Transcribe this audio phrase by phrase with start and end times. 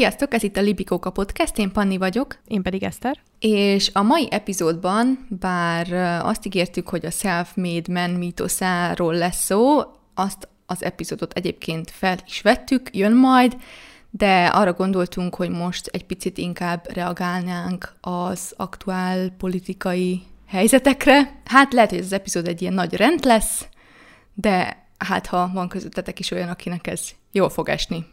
[0.00, 2.38] Sziasztok, ez itt a Libikóka Podcast, én Panni vagyok.
[2.46, 3.18] Én pedig Eszter.
[3.38, 5.92] És a mai epizódban, bár
[6.24, 9.80] azt ígértük, hogy a self-made man mítoszáról lesz szó,
[10.14, 13.56] azt az epizódot egyébként fel is vettük, jön majd,
[14.10, 21.40] de arra gondoltunk, hogy most egy picit inkább reagálnánk az aktuál politikai helyzetekre.
[21.44, 23.66] Hát lehet, hogy ez az epizód egy ilyen nagy rend lesz,
[24.34, 28.06] de hát ha van közöttetek is olyan, akinek ez jól fog esni.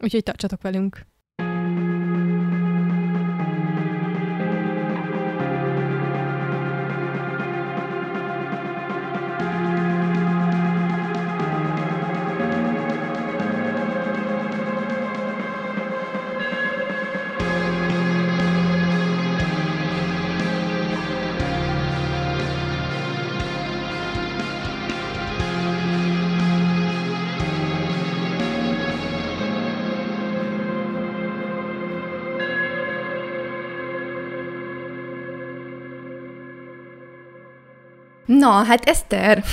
[0.00, 1.06] Úgyhogy tartsatok velünk!
[38.46, 39.44] Na, hát Eszter,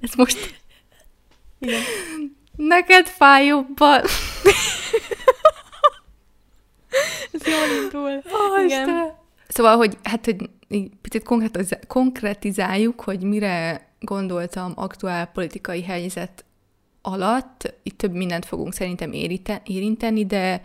[0.00, 0.62] ez most...
[1.58, 1.80] Igen.
[2.56, 4.00] Neked fáj jobban.
[7.32, 8.22] ez jól indul.
[8.24, 8.88] Oh, Igen.
[8.88, 9.14] Isten.
[9.48, 10.36] Szóval, hogy hát, hogy
[11.02, 11.26] picit
[11.86, 16.44] konkretizáljuk, hogy mire gondoltam aktuál politikai helyzet
[17.02, 17.74] alatt.
[17.82, 19.12] Itt több mindent fogunk szerintem
[19.64, 20.62] érinteni, de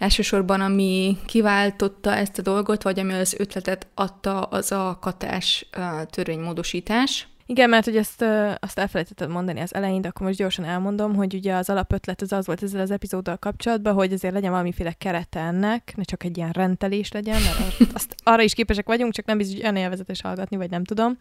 [0.00, 5.68] Elsősorban, ami kiváltotta ezt a dolgot, vagy ami az ötletet adta, az a katás
[6.10, 7.28] törvénymódosítás.
[7.46, 8.24] Igen, mert hogy ezt
[8.60, 12.32] azt elfelejtettem mondani az elején, de akkor most gyorsan elmondom, hogy ugye az alapötlet az
[12.32, 16.36] az volt ezzel az epizóddal kapcsolatban, hogy azért legyen valamiféle kerete ennek, ne csak egy
[16.36, 20.20] ilyen rendelés legyen, mert azt, arra is képesek vagyunk, csak nem biztos, hogy olyan élvezetes
[20.20, 21.18] hallgatni, vagy nem tudom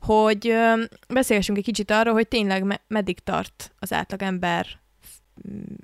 [0.00, 0.54] hogy
[1.08, 4.66] beszélgessünk egy kicsit arról, hogy tényleg me- meddig tart az átlagember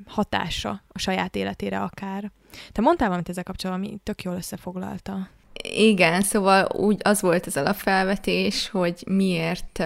[0.06, 2.30] hatása a saját életére akár.
[2.72, 5.28] Te mondtál valamit ezzel kapcsolatban, ami tök jól összefoglalta.
[5.62, 9.78] Igen, szóval úgy az volt ez a felvetés, hogy miért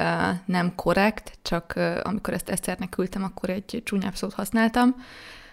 [0.45, 1.73] nem korrekt, csak
[2.03, 4.95] amikor ezt Eszternek küldtem, akkor egy csúnyább szót használtam,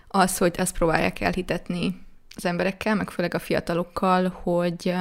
[0.07, 2.01] az, hogy azt próbálják elhitetni
[2.35, 4.93] az emberekkel, meg főleg a fiatalokkal, hogy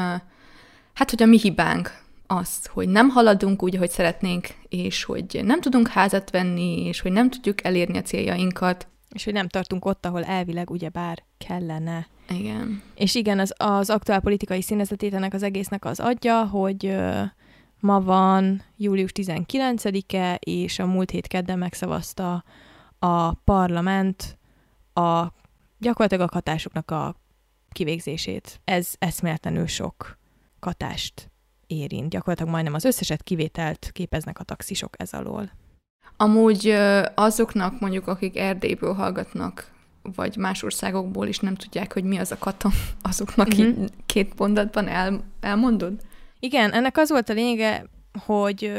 [0.95, 5.61] hát, hogy a mi hibánk az, hogy nem haladunk úgy, ahogy szeretnénk, és hogy nem
[5.61, 10.07] tudunk házat venni, és hogy nem tudjuk elérni a céljainkat, és hogy nem tartunk ott,
[10.07, 12.07] ahol elvileg ugyebár kellene.
[12.29, 12.83] Igen.
[12.95, 17.23] És igen, az, az aktuál politikai színezetét ennek az egésznek az adja, hogy ö,
[17.81, 22.45] ma van július 19-e, és a múlt hét kedden megszavazta
[22.99, 24.39] a parlament
[24.93, 25.27] a
[25.79, 27.15] gyakorlatilag a katásoknak a
[27.73, 28.61] kivégzését.
[28.65, 30.19] Ez eszméletlenül sok
[30.59, 31.31] katást
[31.67, 32.11] érint.
[32.11, 35.51] Gyakorlatilag majdnem az összeset kivételt képeznek a taxisok ez alól.
[36.17, 36.77] Amúgy
[37.15, 39.71] azoknak mondjuk, akik Erdélyből hallgatnak,
[40.03, 43.69] vagy más országokból is nem tudják, hogy mi az a katon, azoknak mm-hmm.
[43.69, 45.93] így két mondatban el, elmondod?
[46.41, 47.85] Igen, ennek az volt a lényege,
[48.25, 48.73] hogy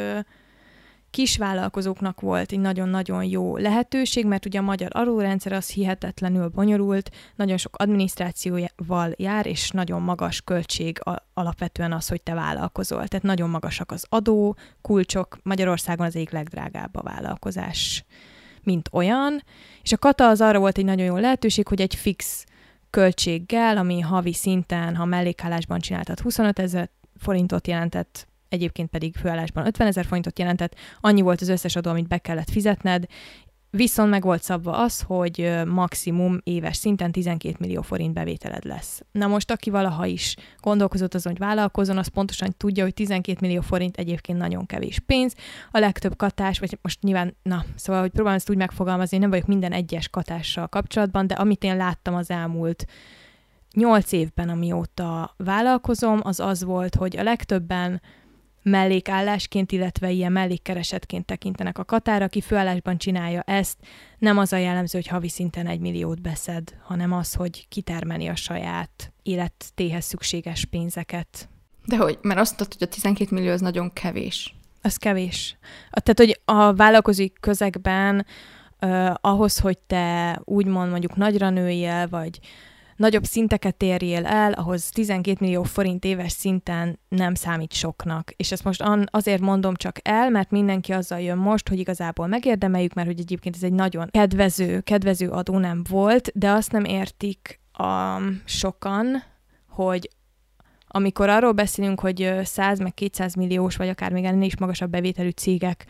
[1.11, 7.57] kisvállalkozóknak volt egy nagyon-nagyon jó lehetőség, mert ugye a magyar adórendszer az hihetetlenül bonyolult, nagyon
[7.57, 11.01] sok adminisztrációval jár, és nagyon magas költség
[11.33, 13.07] alapvetően az, hogy te vállalkozol.
[13.07, 18.05] Tehát nagyon magasak az adó, kulcsok, Magyarországon az egyik legdrágább a vállalkozás,
[18.63, 19.43] mint olyan,
[19.81, 22.45] és a kata az arra volt egy nagyon jó lehetőség, hogy egy fix
[22.89, 29.87] költséggel, ami havi szinten, ha mellékállásban csináltad 25 ezer forintot jelentett egyébként pedig főállásban 50
[29.87, 33.05] ezer forintot jelentett, annyi volt az összes adó, amit be kellett fizetned,
[33.71, 39.01] Viszont meg volt szabva az, hogy maximum éves szinten 12 millió forint bevételed lesz.
[39.11, 43.61] Na most, aki valaha is gondolkozott azon, hogy vállalkozon, az pontosan tudja, hogy 12 millió
[43.61, 45.35] forint egyébként nagyon kevés pénz.
[45.71, 49.47] A legtöbb katás, vagy most nyilván, na, szóval, hogy próbálom ezt úgy megfogalmazni, nem vagyok
[49.47, 52.85] minden egyes katással kapcsolatban, de amit én láttam az elmúlt
[53.73, 58.01] nyolc évben, amióta vállalkozom, az az volt, hogy a legtöbben
[58.61, 63.77] mellékállásként, illetve ilyen mellékkeresetként tekintenek a Katár, aki főállásban csinálja ezt,
[64.17, 68.35] nem az a jellemző, hogy havi szinten egy milliót beszed, hanem az, hogy kitermeli a
[68.35, 71.49] saját élettéhez szükséges pénzeket.
[71.85, 74.55] De hogy, mert azt mondtad, hogy a 12 millió az nagyon kevés.
[74.81, 75.57] Az kevés.
[75.91, 78.25] Tehát, hogy a vállalkozói közegben
[78.81, 82.39] uh, ahhoz, hogy te úgymond mondjuk nagyra nőjél, vagy
[82.99, 88.31] nagyobb szinteket érjél el, ahhoz 12 millió forint éves szinten nem számít soknak.
[88.35, 92.93] És ezt most azért mondom csak el, mert mindenki azzal jön most, hogy igazából megérdemeljük,
[92.93, 97.59] mert hogy egyébként ez egy nagyon kedvező, kedvező adó nem volt, de azt nem értik
[97.73, 99.23] a sokan,
[99.67, 100.09] hogy
[100.87, 105.29] amikor arról beszélünk, hogy 100 meg 200 milliós, vagy akár még ennél is magasabb bevételű
[105.29, 105.85] cégek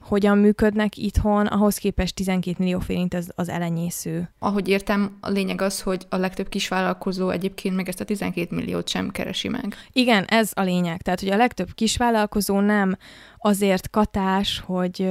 [0.00, 4.30] hogyan működnek itthon, ahhoz képest 12 millió forint az, az elenyésző.
[4.38, 8.88] Ahogy értem, a lényeg az, hogy a legtöbb kisvállalkozó egyébként meg ezt a 12 milliót
[8.88, 9.74] sem keresi meg.
[9.92, 11.02] Igen, ez a lényeg.
[11.02, 12.96] Tehát, hogy a legtöbb kisvállalkozó nem
[13.38, 15.08] azért katás, hogy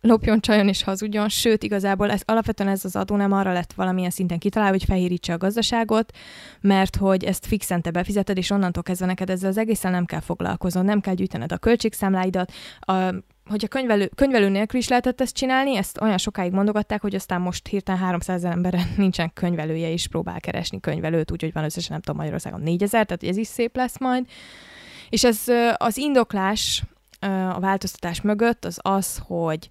[0.00, 4.10] lopjon, csajon és hazudjon, sőt, igazából ez, alapvetően ez az adó nem arra lett valamilyen
[4.10, 6.12] szinten kitalálva, hogy fehérítse a gazdaságot,
[6.60, 10.20] mert hogy ezt fixen te befizeted, és onnantól kezdve neked ezzel az egészen nem kell
[10.20, 12.92] foglalkoznod, nem kell gyűjtened a költségszámláidat, a,
[13.48, 17.66] hogyha könyvelő, könyvelő nélkül is lehetett ezt csinálni, ezt olyan sokáig mondogatták, hogy aztán most
[17.66, 22.60] hirtelen 300 ember nincsen könyvelője, és próbál keresni könyvelőt, úgyhogy van összesen nem tudom Magyarországon
[22.60, 24.26] 4000, tehát ez is szép lesz majd.
[25.08, 25.44] És ez
[25.76, 26.82] az indoklás
[27.54, 29.68] a változtatás mögött az az, hogy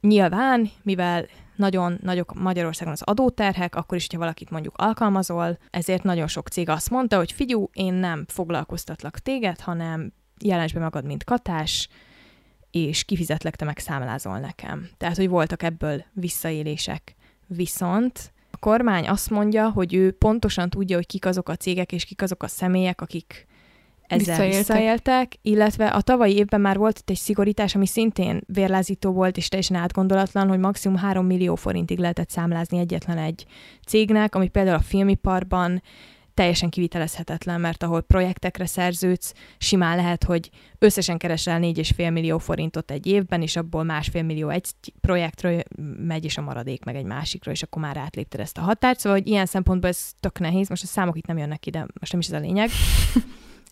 [0.00, 6.26] nyilván, mivel nagyon nagyok Magyarországon az adóterhek, akkor is, hogyha valakit mondjuk alkalmazol, ezért nagyon
[6.26, 10.12] sok cég azt mondta, hogy figyú, én nem foglalkoztatlak téged, hanem
[10.44, 11.88] jelensd be magad, mint katás,
[12.72, 14.88] és kifizetlek, te meg számlázol nekem.
[14.96, 17.16] Tehát, hogy voltak ebből visszaélések.
[17.46, 22.04] Viszont a kormány azt mondja, hogy ő pontosan tudja, hogy kik azok a cégek és
[22.04, 23.46] kik azok a személyek, akik
[24.06, 24.58] ezzel visszaéltek.
[24.58, 29.48] visszaéltek, illetve a tavalyi évben már volt itt egy szigorítás, ami szintén vérlázító volt és
[29.48, 33.46] teljesen átgondolatlan, hogy maximum 3 millió forintig lehetett számlázni egyetlen egy
[33.86, 35.82] cégnek, ami például a filmiparban
[36.34, 43.06] teljesen kivitelezhetetlen, mert ahol projektekre szerződsz, simán lehet, hogy összesen keresel 4,5 millió forintot egy
[43.06, 44.70] évben, és abból másfél millió egy
[45.00, 45.62] projektről
[45.96, 48.98] megy, és a maradék meg egy másikról, és akkor már átlépted ezt a határt.
[48.98, 52.12] Szóval, hogy ilyen szempontból ez tök nehéz, most a számok itt nem jönnek ide, most
[52.12, 52.70] nem is ez a lényeg.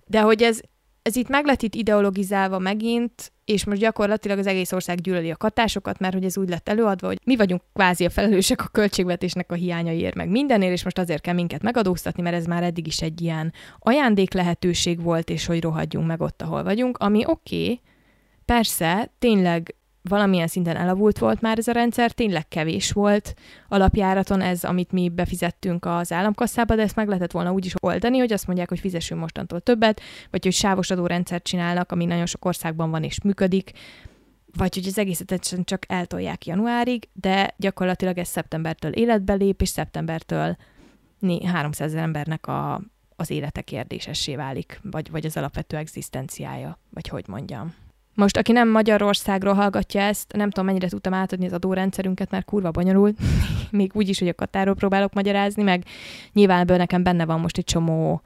[0.07, 0.61] De hogy ez,
[1.03, 5.37] ez itt meg lett itt ideologizálva megint, és most gyakorlatilag az egész ország gyűlöli a
[5.37, 9.53] katásokat, mert hogy ez úgy lett előadva, hogy mi vagyunk kvázi a felelősek a költségvetésnek
[9.53, 13.01] a hiányaiért, meg mindenért, és most azért kell minket megadóztatni, mert ez már eddig is
[13.01, 17.81] egy ilyen ajándék lehetőség volt, és hogy rohadjunk meg ott, ahol vagyunk, ami oké, okay,
[18.45, 23.35] persze, tényleg valamilyen szinten elavult volt már ez a rendszer, tényleg kevés volt
[23.69, 28.19] alapjáraton ez, amit mi befizettünk az államkasszába, de ezt meg lehetett volna úgy is oldani,
[28.19, 30.01] hogy azt mondják, hogy fizessünk mostantól többet,
[30.31, 33.73] vagy hogy sávos adórendszert csinálnak, ami nagyon sok országban van és működik,
[34.57, 39.69] vagy hogy az egészet egyszerűen csak eltolják januárig, de gyakorlatilag ez szeptembertől életbe lép, és
[39.69, 40.57] szeptembertől
[41.45, 42.81] 300 ezer embernek a,
[43.17, 47.75] az élete kérdésessé válik, vagy, vagy az alapvető egzisztenciája, vagy hogy mondjam.
[48.15, 52.71] Most, aki nem Magyarországról hallgatja ezt, nem tudom, mennyire tudtam átadni az adórendszerünket, mert kurva
[52.71, 53.19] bonyolult,
[53.71, 55.85] még úgy is, hogy a Katáról próbálok magyarázni, meg
[56.33, 58.23] nyilván ebből nekem benne van most egy csomó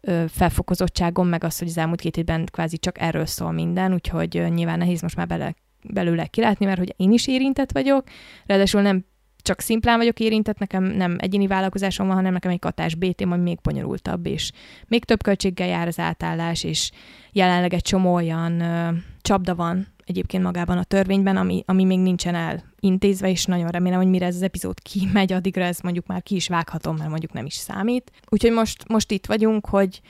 [0.00, 4.36] ö, felfokozottságom, meg az, hogy az elmúlt két évben kvázi csak erről szól minden, úgyhogy
[4.36, 8.04] ö, nyilván nehéz most már bele, belőle kilátni, mert hogy én is érintett vagyok,
[8.46, 9.04] ráadásul nem
[9.46, 13.36] csak szimplán vagyok érintett, nekem nem egyéni vállalkozásom van, hanem nekem egy katás bt ami
[13.36, 14.52] még bonyolultabb, és
[14.88, 16.90] még több költséggel jár az átállás, és
[17.32, 18.90] jelenleg egy csomó olyan ö,
[19.22, 24.08] csapda van egyébként magában a törvényben, ami, ami még nincsen elintézve, és nagyon remélem, hogy
[24.08, 27.46] mire ez az epizód kimegy, addigra ez mondjuk már ki is vághatom, mert mondjuk nem
[27.46, 28.12] is számít.
[28.28, 30.00] Úgyhogy most, most itt vagyunk, hogy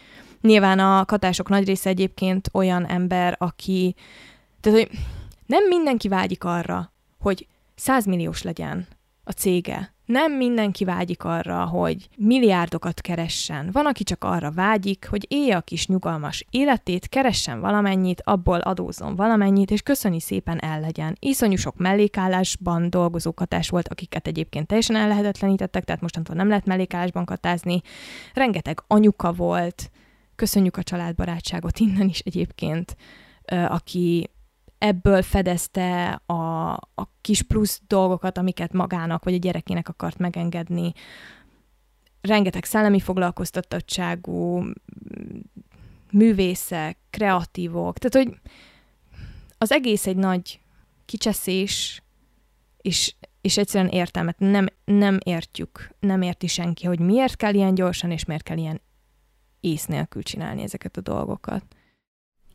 [0.40, 3.94] nyilván a katások nagy része egyébként olyan ember, aki,
[4.60, 4.98] tehát hogy
[5.46, 8.86] nem mindenki vágyik arra, hogy százmilliós legyen
[9.28, 9.94] a cége.
[10.04, 13.68] Nem mindenki vágyik arra, hogy milliárdokat keressen.
[13.72, 19.16] Van, aki csak arra vágyik, hogy élje a kis nyugalmas életét, keressen valamennyit, abból adózzon
[19.16, 21.16] valamennyit, és köszöni szépen el legyen.
[21.18, 27.24] Iszonyú sok mellékállásban dolgozó katás volt, akiket egyébként teljesen ellehetetlenítettek, tehát mostantól nem lehet mellékállásban
[27.24, 27.80] katázni.
[28.34, 29.90] Rengeteg anyuka volt,
[30.36, 32.96] köszönjük a családbarátságot innen is egyébként,
[33.68, 34.30] aki
[34.86, 40.92] ebből fedezte a, a kis plusz dolgokat, amiket magának vagy a gyerekének akart megengedni.
[42.20, 44.64] Rengeteg szellemi foglalkoztatottságú
[46.12, 48.38] művészek, kreatívok, tehát hogy
[49.58, 50.60] az egész egy nagy
[51.04, 52.02] kicseszés,
[52.76, 58.10] és, és egyszerűen értelmet nem, nem értjük, nem érti senki, hogy miért kell ilyen gyorsan,
[58.10, 58.80] és miért kell ilyen
[59.60, 61.64] ész nélkül csinálni ezeket a dolgokat.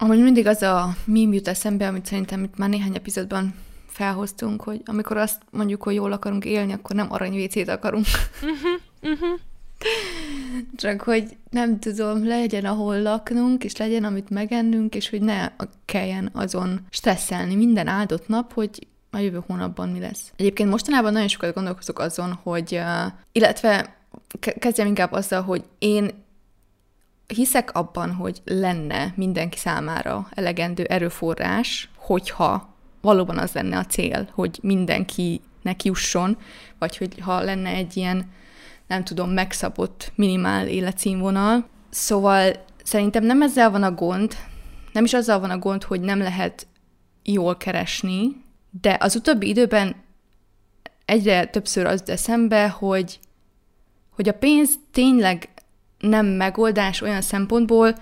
[0.04, 3.56] Amúgy mindig az a mím jut eszembe, amit szerintem itt már néhány epizódban
[3.88, 8.06] felhoztunk, hogy amikor azt mondjuk, hogy jól akarunk élni, akkor nem aranyvécét akarunk.
[8.42, 9.40] Uh-huh, uh-huh.
[10.76, 15.52] Csak hogy nem tudom, legyen ahol laknunk, és legyen amit megennünk, és hogy ne
[15.86, 20.32] kelljen azon stresszelni minden áldott nap, hogy a jövő hónapban mi lesz.
[20.36, 22.82] Egyébként mostanában nagyon sokat gondolkozok azon, hogy,
[23.32, 23.96] illetve
[24.60, 26.10] kezdjem inkább azzal, hogy én
[27.32, 32.70] hiszek abban, hogy lenne mindenki számára elegendő erőforrás, hogyha
[33.02, 36.38] valóban az lenne a cél, hogy mindenkinek jusson,
[36.80, 38.32] vagy hogy ha lenne egy ilyen,
[38.88, 41.68] nem tudom, megszabott minimál életszínvonal.
[41.90, 44.36] Szóval szerintem nem ezzel van a gond,
[44.94, 46.68] nem is azzal van a gond, hogy nem lehet
[47.24, 48.44] jól keresni,
[48.82, 49.96] de az utóbbi időben
[51.06, 53.20] egyre többször az eszembe, hogy,
[54.10, 55.50] hogy a pénz tényleg
[56.02, 57.96] nem megoldás olyan szempontból,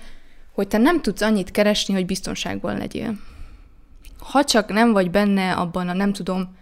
[0.53, 3.17] hogy te nem tudsz annyit keresni, hogy biztonságban legyél.
[4.19, 6.55] Ha csak nem vagy benne abban a, nem tudom,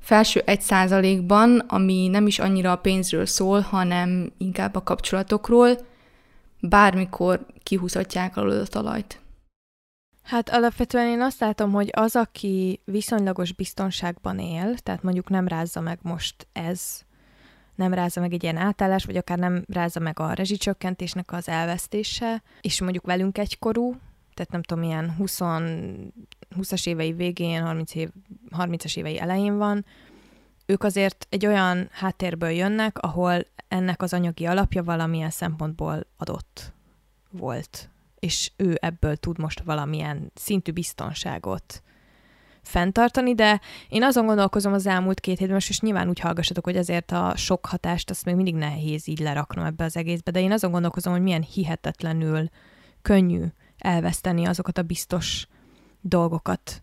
[0.00, 5.78] felső egy százalékban, ami nem is annyira a pénzről szól, hanem inkább a kapcsolatokról,
[6.60, 9.20] bármikor kihúzhatják alól a talajt.
[10.22, 15.80] Hát alapvetően én azt látom, hogy az, aki viszonylagos biztonságban él, tehát mondjuk nem rázza
[15.80, 17.00] meg most ez,
[17.74, 22.42] nem rázza meg egy ilyen átállás, vagy akár nem rázza meg a rezsicsökkentésnek az elvesztése,
[22.60, 23.96] és mondjuk velünk egykorú,
[24.34, 25.38] tehát nem tudom, ilyen 20,
[26.56, 28.08] 20-as évei végén, 30 év,
[28.56, 29.84] 30-as évei elején van,
[30.66, 36.72] ők azért egy olyan háttérből jönnek, ahol ennek az anyagi alapja valamilyen szempontból adott
[37.30, 41.82] volt, és ő ebből tud most valamilyen szintű biztonságot
[42.62, 47.12] fenntartani, de én azon gondolkozom az elmúlt két hétben, és nyilván úgy hallgassatok, hogy azért
[47.12, 50.70] a sok hatást azt még mindig nehéz így leraknom ebbe az egészbe, de én azon
[50.70, 52.48] gondolkozom, hogy milyen hihetetlenül
[53.02, 53.44] könnyű
[53.78, 55.46] elveszteni azokat a biztos
[56.00, 56.82] dolgokat,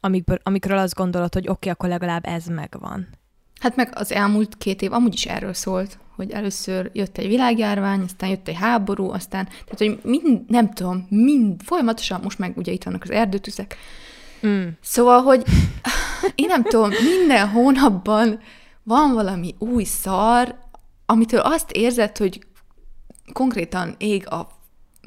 [0.00, 3.08] amikből, amikről azt gondolod, hogy oké, okay, akkor legalább ez megvan.
[3.60, 8.00] Hát meg az elmúlt két év amúgy is erről szólt, hogy először jött egy világjárvány,
[8.00, 12.72] aztán jött egy háború, aztán, tehát hogy mind, nem tudom, mind, folyamatosan, most meg ugye
[12.72, 13.76] itt vannak az erdőtüzek,
[14.46, 14.66] mm.
[14.80, 15.44] szóval, hogy
[16.34, 18.40] én nem tudom, minden hónapban
[18.82, 20.58] van valami új szar,
[21.06, 22.46] amitől azt érzed, hogy
[23.32, 24.48] konkrétan ég a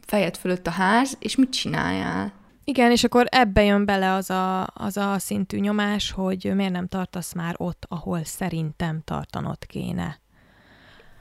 [0.05, 2.33] fejed fölött a ház, és mit csináljál?
[2.63, 6.87] Igen, és akkor ebbe jön bele az a, az a szintű nyomás, hogy miért nem
[6.87, 10.19] tartasz már ott, ahol szerintem tartanod kéne.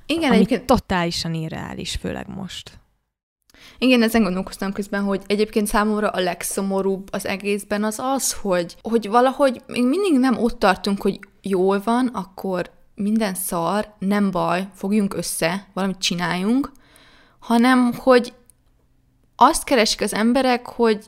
[0.07, 0.67] Igen, Ami egyébként...
[0.67, 2.79] totálisan irreális, főleg most.
[3.79, 9.09] Igen, ezen gondolkoztam közben, hogy egyébként számomra a legszomorúbb az egészben az az, hogy, hogy
[9.09, 15.15] valahogy még mindig nem ott tartunk, hogy jól van, akkor minden szar, nem baj, fogjunk
[15.15, 16.73] össze, valamit csináljunk,
[17.39, 18.33] hanem hogy
[19.37, 21.05] azt keresik az emberek, hogy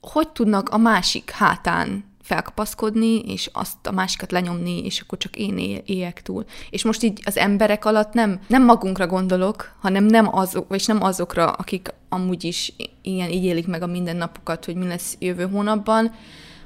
[0.00, 5.82] hogy tudnak a másik hátán felkapaszkodni, és azt a másikat lenyomni, és akkor csak én
[5.84, 6.44] éljek túl.
[6.70, 11.02] És most így az emberek alatt nem, nem magunkra gondolok, hanem nem azok, vagy nem
[11.02, 12.72] azokra, akik amúgy is
[13.02, 16.14] ilyen így élik meg a mindennapokat, hogy mi lesz jövő hónapban,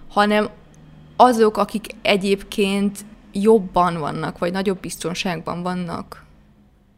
[0.09, 0.49] hanem
[1.17, 6.23] azok, akik egyébként jobban vannak, vagy nagyobb biztonságban vannak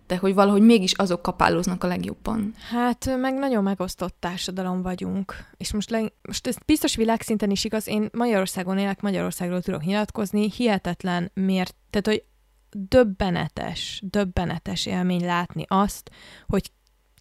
[0.06, 2.54] de hogy valahogy mégis azok kapálóznak a legjobban.
[2.70, 7.88] Hát meg nagyon megosztott társadalom vagyunk, és most, le, most ez biztos világszinten is igaz,
[7.88, 12.24] én Magyarországon élek, Magyarországról tudok nyilatkozni, hihetetlen miért, tehát hogy
[12.70, 16.10] döbbenetes, döbbenetes élmény látni azt,
[16.46, 16.70] hogy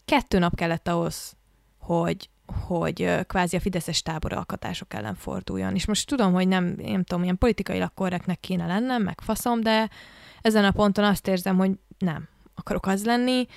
[0.06, 1.36] kettő nap kellett ahhoz,
[1.80, 2.30] hogy
[2.68, 5.76] hogy kvázi a fideszes tábor alkotások ellen forduljon.
[5.76, 9.90] És most tudom, hogy nem, nem tudom, ilyen politikailag korrektnek kéne lennem, meg faszom, de
[10.42, 13.48] ezen a ponton azt érzem, hogy nem akarok az lenni,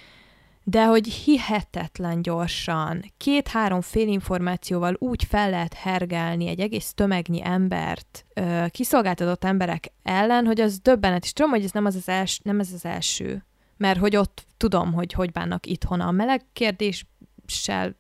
[0.65, 8.27] de hogy hihetetlen gyorsan, két-három fél információval úgy fel lehet hergelni egy egész tömegnyi embert,
[8.69, 12.61] kiszolgáltatott emberek ellen, hogy az döbbenet, és tudom, hogy ez nem, az az els, nem
[12.61, 13.45] ez az első,
[13.77, 17.97] mert hogy ott tudom, hogy hogy bánnak itthon a meleg kérdéssel,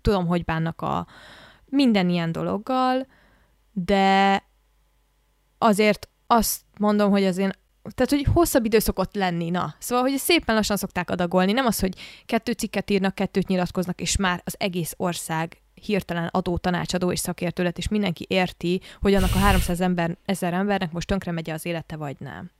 [0.00, 1.06] tudom, hogy bánnak a
[1.64, 3.06] minden ilyen dologgal,
[3.72, 4.42] de
[5.58, 7.50] azért azt mondom, hogy az én
[7.94, 9.74] tehát, hogy hosszabb idő szokott lenni, na.
[9.78, 11.94] Szóval, hogy szépen lassan szokták adagolni, nem az, hogy
[12.26, 17.62] kettő cikket írnak, kettőt nyilatkoznak, és már az egész ország hirtelen adó, tanácsadó és szakértő
[17.62, 21.66] lett, és mindenki érti, hogy annak a 300 ember, ezer embernek most tönkre megy az
[21.66, 22.50] élete, vagy nem.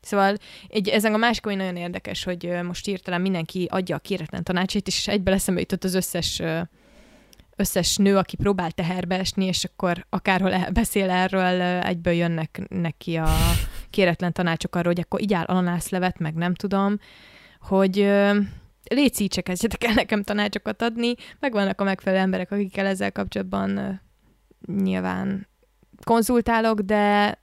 [0.00, 0.36] Szóval
[0.68, 4.86] egy, ezen a másik olyan nagyon érdekes, hogy most hirtelen mindenki adja a kéretlen tanácsait,
[4.86, 6.42] és egybe eszembe jutott az összes
[7.60, 13.28] összes nő, aki próbál teherbe esni, és akkor akárhol beszél erről, egyből jönnek neki a
[13.90, 16.98] kéretlen tanácsok arról, hogy akkor így áll ananászlevet, meg nem tudom,
[17.60, 17.96] hogy
[18.84, 24.00] légy se kezdjetek el nekem tanácsokat adni, meg vannak a megfelelő emberek, akikkel ezzel kapcsolatban
[24.66, 25.48] nyilván
[26.04, 27.38] konzultálok, de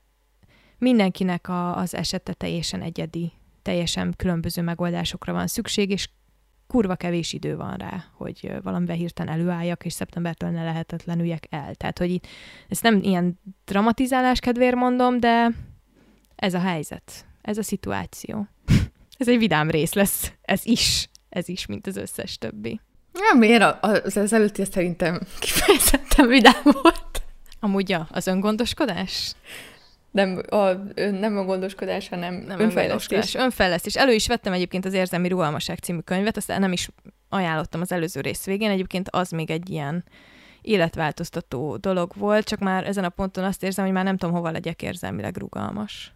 [0.78, 3.32] mindenkinek a, az esete teljesen egyedi,
[3.62, 6.08] teljesen különböző megoldásokra van szükség, és
[6.66, 11.74] kurva kevés idő van rá, hogy valamivel hirtelen előálljak, és szeptembertől ne lehetetlenüljek el.
[11.74, 12.26] Tehát, hogy itt,
[12.68, 15.52] ezt nem ilyen dramatizálás kedvéért mondom, de
[16.36, 18.46] ez a helyzet, ez a szituáció.
[19.18, 22.80] ez egy vidám rész lesz, ez is, ez is, mint az összes többi.
[23.12, 23.84] Nem, miért?
[23.84, 27.22] Az, az előtti szerintem kifejezetten vidám volt.
[27.60, 29.34] Amúgy ja, az öngondoskodás?
[30.24, 30.72] Nem a,
[31.10, 33.34] nem a gondoskodás, hanem nem önfejlesztés.
[33.34, 33.94] Önfejlesztés.
[33.94, 36.88] Elő is vettem egyébként az Érzelmi Rugalmaság című könyvet, azt nem is
[37.28, 38.70] ajánlottam az előző rész végén.
[38.70, 40.04] Egyébként az még egy ilyen
[40.60, 44.50] életváltoztató dolog volt, csak már ezen a ponton azt érzem, hogy már nem tudom, hova
[44.50, 46.14] legyek érzelmileg rugalmas.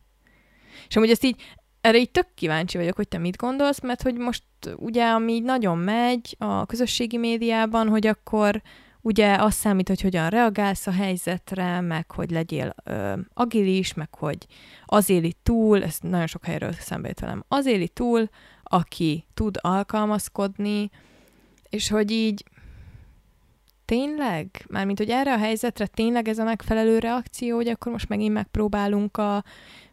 [0.89, 1.43] És amúgy ezt így,
[1.81, 4.43] erre így tök kíváncsi vagyok, hogy te mit gondolsz, mert hogy most
[4.77, 8.63] ugye, ami így nagyon megy a közösségi médiában, hogy akkor
[9.03, 14.47] ugye az számít, hogy hogyan reagálsz a helyzetre, meg hogy legyél ö, agilis, meg hogy
[14.85, 18.29] az éli túl, ez nagyon sok helyről szembe jött velem, az éli túl,
[18.63, 20.91] aki tud alkalmazkodni,
[21.69, 22.45] és hogy így
[23.85, 28.33] tényleg, mármint hogy erre a helyzetre tényleg ez a megfelelő reakció, hogy akkor most megint
[28.33, 29.45] megpróbálunk a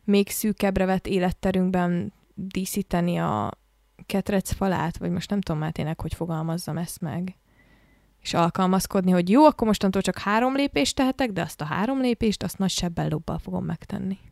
[0.03, 3.51] még szűkebbre vett életterünkben díszíteni a
[4.05, 7.37] ketrec falát, vagy most nem tudom már tényleg, hogy fogalmazzam ezt meg
[8.21, 12.43] és alkalmazkodni, hogy jó, akkor mostantól csak három lépést tehetek, de azt a három lépést,
[12.43, 14.17] azt nagy sebbel lobbal fogom megtenni.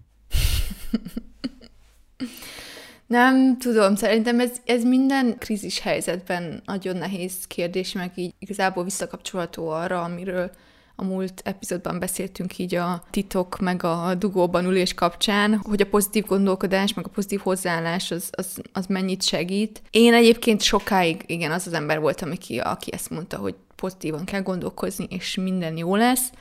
[3.07, 9.69] Nem tudom, szerintem ez, ez minden krízis helyzetben nagyon nehéz kérdés, meg így igazából visszakapcsolható
[9.69, 10.51] arra, amiről
[10.99, 16.25] a múlt epizódban beszéltünk így a titok meg a dugóban ülés kapcsán, hogy a pozitív
[16.25, 19.81] gondolkodás meg a pozitív hozzáállás az, az, az mennyit segít.
[19.91, 24.41] Én egyébként sokáig, igen, az az ember voltam, aki, aki ezt mondta, hogy pozitívan kell
[24.41, 26.31] gondolkozni, és minden jó lesz.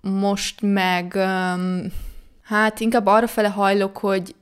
[0.00, 1.12] Most meg,
[2.42, 4.34] hát inkább arra fele hajlok, hogy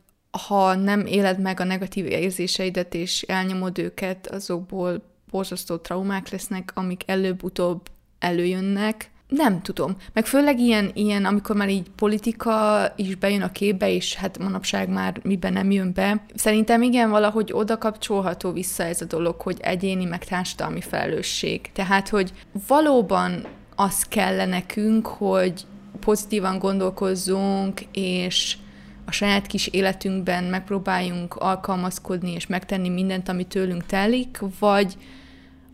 [0.48, 7.02] ha nem éled meg a negatív érzéseidet, és elnyomod őket, azokból borzasztó traumák lesznek, amik
[7.06, 7.80] előbb-utóbb
[8.18, 9.10] előjönnek.
[9.36, 9.96] Nem tudom.
[10.12, 14.88] Meg főleg ilyen, ilyen, amikor már így politika is bejön a képbe, és hát manapság
[14.88, 16.24] már miben nem jön be.
[16.34, 21.72] Szerintem igen, valahogy oda kapcsolható vissza ez a dolog, hogy egyéni meg társadalmi felelősség.
[21.72, 22.32] Tehát, hogy
[22.66, 23.44] valóban
[23.76, 25.66] az kell nekünk, hogy
[26.00, 28.56] pozitívan gondolkozzunk, és
[29.04, 34.96] a saját kis életünkben megpróbáljunk alkalmazkodni és megtenni mindent, ami tőlünk telik, vagy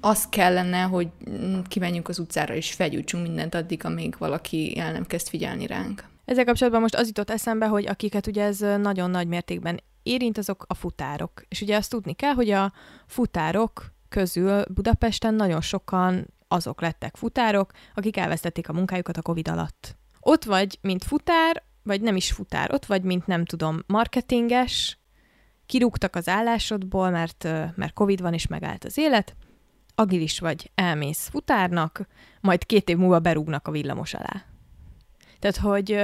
[0.00, 1.08] az kellene, hogy
[1.68, 6.04] kimenjünk az utcára és felgyújtsunk mindent addig, amíg valaki el nem kezd figyelni ránk.
[6.24, 10.64] Ezzel kapcsolatban most az jutott eszembe, hogy akiket ugye ez nagyon nagy mértékben érint, azok
[10.68, 11.44] a futárok.
[11.48, 12.72] És ugye azt tudni kell, hogy a
[13.06, 19.96] futárok közül Budapesten nagyon sokan azok lettek futárok, akik elvesztették a munkájukat a Covid alatt.
[20.20, 24.98] Ott vagy, mint futár, vagy nem is futár, ott vagy, mint nem tudom, marketinges,
[25.66, 29.36] kirúgtak az állásodból, mert, mert Covid van és megállt az élet,
[30.00, 32.06] agilis vagy, elmész futárnak,
[32.40, 34.44] majd két év múlva berúgnak a villamos alá.
[35.38, 36.00] Tehát, hogy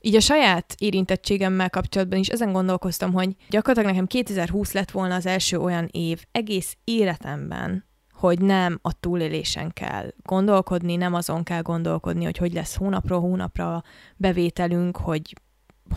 [0.00, 5.26] így a saját érintettségemmel kapcsolatban is ezen gondolkoztam, hogy gyakorlatilag nekem 2020 lett volna az
[5.26, 12.24] első olyan év egész életemben, hogy nem a túlélésen kell gondolkodni, nem azon kell gondolkodni,
[12.24, 13.82] hogy hogy lesz hónapról hónapra
[14.16, 15.34] bevételünk, hogy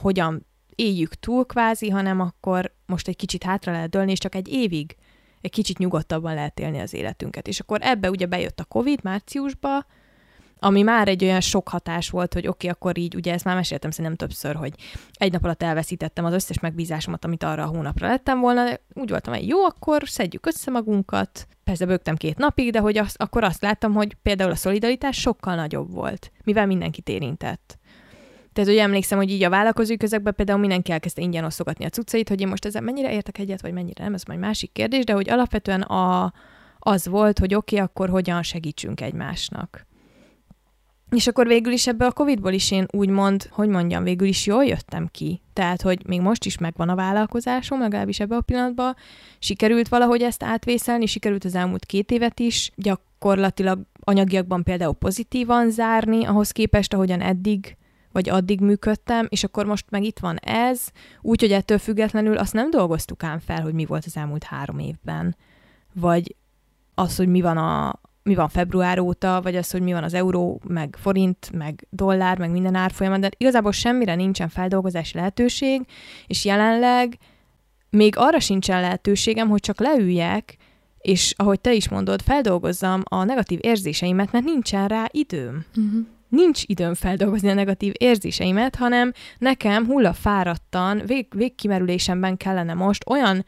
[0.01, 4.47] hogyan éljük túl kvázi, hanem akkor most egy kicsit hátra lehet dőlni, és csak egy
[4.47, 4.95] évig
[5.45, 7.47] egy kicsit nyugodtabban lehet élni az életünket.
[7.47, 9.85] És akkor ebbe ugye bejött a Covid márciusba,
[10.59, 13.55] ami már egy olyan sok hatás volt, hogy oké, okay, akkor így, ugye ezt már
[13.55, 14.73] meséltem szerintem többször, hogy
[15.13, 19.09] egy nap alatt elveszítettem az összes megbízásomat, amit arra a hónapra lettem volna, de úgy
[19.09, 23.43] voltam, hogy jó, akkor szedjük össze magunkat, persze bőgtem két napig, de hogy azt, akkor
[23.43, 27.79] azt láttam, hogy például a szolidaritás sokkal nagyobb volt, mivel mindenkit érintett.
[28.55, 32.29] Tehát, hogy emlékszem, hogy így a vállalkozói közegben például mindenki elkezdte ingyen osztogatni a cuccait,
[32.29, 35.13] hogy én most ezzel mennyire értek egyet, vagy mennyire nem, ez majd másik kérdés, de
[35.13, 36.33] hogy alapvetően a,
[36.79, 39.85] az volt, hogy oké, okay, akkor hogyan segítsünk egymásnak.
[41.09, 44.65] És akkor végül is ebbe a Covid-ból is én úgymond, hogy mondjam, végül is jól
[44.65, 45.41] jöttem ki.
[45.53, 48.95] Tehát, hogy még most is megvan a vállalkozásom, legalábbis ebbe a pillanatban.
[49.39, 56.25] Sikerült valahogy ezt átvészelni, sikerült az elmúlt két évet is gyakorlatilag anyagiakban például pozitívan zárni,
[56.25, 57.77] ahhoz képest, ahogyan eddig
[58.15, 60.87] vagy addig működtem, és akkor most meg itt van ez,
[61.21, 65.35] úgyhogy ettől függetlenül azt nem dolgoztuk ám fel, hogy mi volt az elmúlt három évben,
[65.93, 66.35] vagy
[66.93, 70.13] az, hogy mi van a, mi van február óta, vagy az, hogy mi van az
[70.13, 75.85] euró, meg forint, meg dollár, meg minden árfolyamon, de igazából semmire nincsen feldolgozási lehetőség,
[76.27, 77.17] és jelenleg
[77.89, 80.57] még arra sincsen lehetőségem, hogy csak leüljek,
[80.97, 85.65] és ahogy te is mondod, feldolgozzam a negatív érzéseimet, mert nincsen rá időm.
[85.75, 93.45] Uh-huh nincs időm feldolgozni a negatív érzéseimet, hanem nekem hullafáradtan, vég, végkimerülésemben kellene most olyan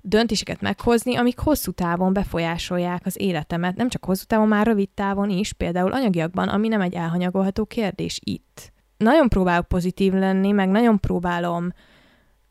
[0.00, 5.30] döntéseket meghozni, amik hosszú távon befolyásolják az életemet, nem csak hosszú távon, már rövid távon
[5.30, 8.72] is, például anyagiakban, ami nem egy elhanyagolható kérdés itt.
[8.96, 11.72] Nagyon próbálok pozitív lenni, meg nagyon próbálom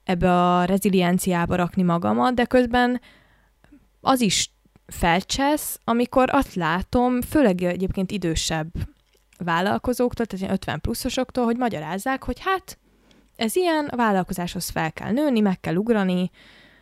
[0.04, 3.02] ebbe a rezilienciába rakni magamat, de közben
[4.02, 4.52] az is
[4.88, 8.68] felcsesz, amikor azt látom, főleg egyébként idősebb
[9.38, 12.78] vállalkozóktól, tehát 50 pluszosoktól, hogy magyarázzák, hogy hát
[13.36, 16.32] ez ilyen, a vállalkozáshoz fel kell nőni, meg kell ugrani,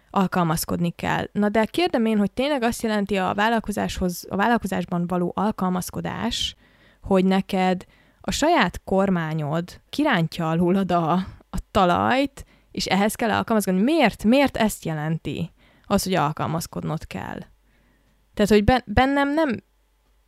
[0.10, 1.30] alkalmazkodni kell.
[1.32, 6.56] Na de kérdem én, hogy tényleg azt jelenti a vállalkozáshoz, a vállalkozásban való alkalmazkodás,
[7.02, 7.86] hogy neked
[8.22, 11.12] a saját kormányod kirántja alulad a,
[11.50, 13.82] a talajt, és ehhez kell alkalmazkodni.
[13.82, 14.24] Miért?
[14.24, 15.52] Miért ezt jelenti?
[15.86, 17.40] Az, hogy alkalmazkodnod kell.
[18.34, 19.64] Tehát, hogy bennem nem,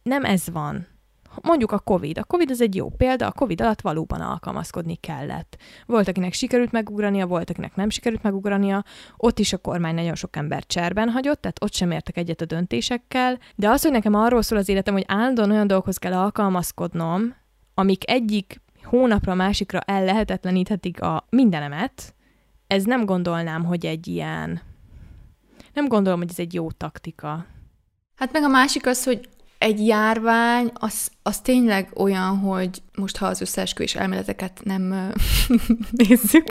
[0.03, 0.87] nem ez van
[1.43, 2.17] mondjuk a COVID.
[2.17, 5.57] A COVID az egy jó példa, a COVID alatt valóban alkalmazkodni kellett.
[5.85, 8.83] Volt, akinek sikerült megugrania, volt, akinek nem sikerült megugrania,
[9.17, 12.45] ott is a kormány nagyon sok ember cserben hagyott, tehát ott sem értek egyet a
[12.45, 17.35] döntésekkel, de az, hogy nekem arról szól az életem, hogy állandóan olyan dolgokhoz kell alkalmazkodnom,
[17.73, 22.15] amik egyik hónapra másikra ellehetetleníthetik a mindenemet,
[22.67, 24.61] ez nem gondolnám, hogy egy ilyen...
[25.73, 27.45] Nem gondolom, hogy ez egy jó taktika.
[28.15, 33.25] Hát meg a másik az, hogy egy járvány, az, az tényleg olyan, hogy most ha
[33.25, 35.11] az összeesküvés elméleteket nem
[36.07, 36.45] nézzük,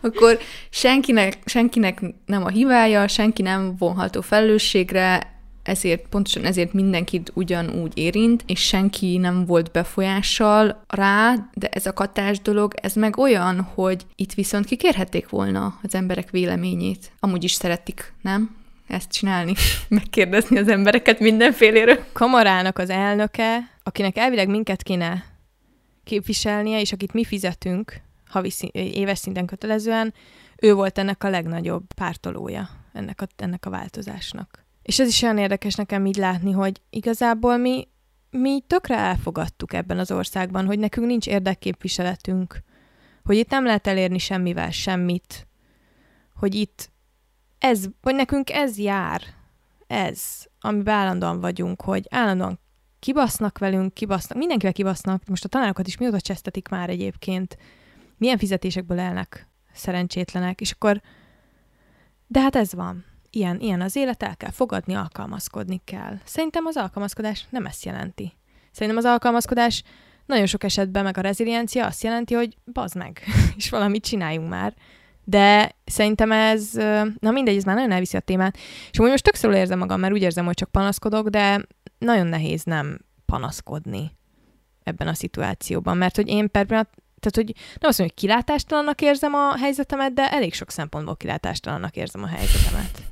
[0.00, 0.38] akkor
[0.70, 8.44] senkinek, senkinek nem a hibája, senki nem vonható felelősségre, ezért, pontosan ezért mindenkit ugyanúgy érint,
[8.46, 14.06] és senki nem volt befolyással rá, de ez a katás dolog, ez meg olyan, hogy
[14.14, 17.12] itt viszont kikérhették volna az emberek véleményét.
[17.20, 18.56] Amúgy is szeretik, nem?
[18.88, 19.54] Ezt csinálni,
[19.88, 22.04] megkérdezni az embereket mindenféléről.
[22.12, 25.24] Kamarának az elnöke, akinek elvileg minket kéne
[26.04, 30.14] képviselnie, és akit mi fizetünk havi szín, éves szinten kötelezően,
[30.56, 34.64] ő volt ennek a legnagyobb pártolója ennek a, ennek a változásnak.
[34.82, 37.88] És ez is olyan érdekes nekem így látni, hogy igazából mi,
[38.30, 42.62] mi tökre elfogadtuk ebben az országban, hogy nekünk nincs érdekképviseletünk,
[43.24, 45.46] hogy itt nem lehet elérni semmivel semmit,
[46.34, 46.90] hogy itt
[47.66, 49.22] ez, vagy nekünk ez jár,
[49.86, 52.58] ez, amiben állandóan vagyunk, hogy állandóan
[52.98, 57.56] kibasznak velünk, kibasznak, mindenkivel kibasznak, most a tanárokat is mióta csesztetik már egyébként,
[58.18, 61.00] milyen fizetésekből elnek szerencsétlenek, és akkor,
[62.26, 63.04] de hát ez van.
[63.30, 66.18] Ilyen, ilyen az élet, el kell fogadni, alkalmazkodni kell.
[66.24, 68.32] Szerintem az alkalmazkodás nem ezt jelenti.
[68.70, 69.82] Szerintem az alkalmazkodás
[70.26, 73.20] nagyon sok esetben, meg a reziliencia azt jelenti, hogy bazd meg,
[73.56, 74.74] és valamit csináljunk már
[75.28, 76.72] de szerintem ez,
[77.18, 78.56] na mindegy, ez már nagyon elviszi a témát.
[78.90, 81.66] És úgy most tök érzem magam, mert úgy érzem, hogy csak panaszkodok, de
[81.98, 84.10] nagyon nehéz nem panaszkodni
[84.82, 86.66] ebben a szituációban, mert hogy én per
[87.20, 91.96] tehát hogy nem azt mondom, hogy kilátástalannak érzem a helyzetemet, de elég sok szempontból kilátástalannak
[91.96, 93.02] érzem a helyzetemet.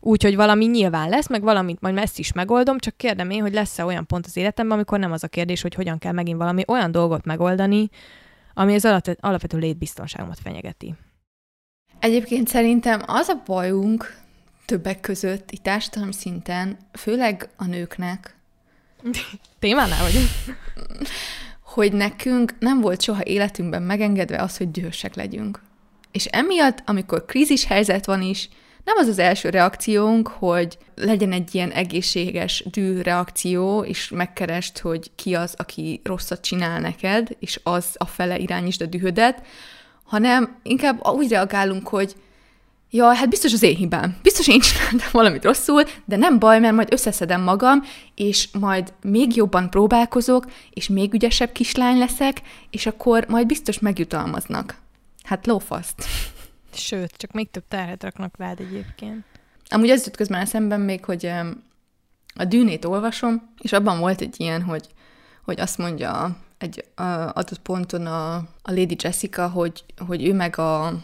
[0.00, 3.84] Úgyhogy valami nyilván lesz, meg valamit majd ezt is megoldom, csak kérdem én, hogy lesz-e
[3.84, 6.90] olyan pont az életemben, amikor nem az a kérdés, hogy hogyan kell megint valami olyan
[6.90, 7.88] dolgot megoldani,
[8.58, 8.84] ami az
[9.20, 10.94] alapvető létbiztonságomat fenyegeti.
[11.98, 14.20] Egyébként szerintem az a bajunk
[14.64, 18.36] többek között itt társadalmi szinten, főleg a nőknek,
[19.58, 20.28] Témánál vagyunk.
[21.60, 25.62] hogy nekünk nem volt soha életünkben megengedve az, hogy dühösek legyünk.
[26.12, 28.48] És emiatt, amikor krízis helyzet van is,
[28.86, 35.10] nem az az első reakciónk, hogy legyen egy ilyen egészséges dű reakció, és megkerest, hogy
[35.14, 39.42] ki az, aki rosszat csinál neked, és az a fele irányítsd a dühödet,
[40.04, 42.14] hanem inkább úgy reagálunk, hogy
[42.90, 44.16] ja, hát biztos az én hibám.
[44.22, 47.82] Biztos én csináltam valamit rosszul, de nem baj, mert majd összeszedem magam,
[48.14, 54.80] és majd még jobban próbálkozok, és még ügyesebb kislány leszek, és akkor majd biztos megjutalmaznak.
[55.22, 56.04] Hát lófaszt.
[56.76, 59.24] Sőt, csak még több terhet raknak rád egyébként.
[59.68, 61.26] Amúgy az jut közben eszemben még, hogy
[62.34, 64.86] a dűnét olvasom, és abban volt egy ilyen, hogy,
[65.44, 66.84] hogy azt mondja egy
[67.32, 71.02] adott ponton a, a Lady Jessica, hogy, hogy ő meg a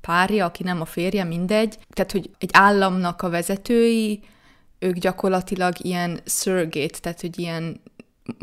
[0.00, 4.20] párja, aki nem a férje, mindegy, tehát, hogy egy államnak a vezetői,
[4.78, 7.80] ők gyakorlatilag ilyen surrogate, tehát, hogy ilyen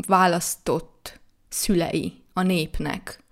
[0.06, 3.22] választott szülei a népnek.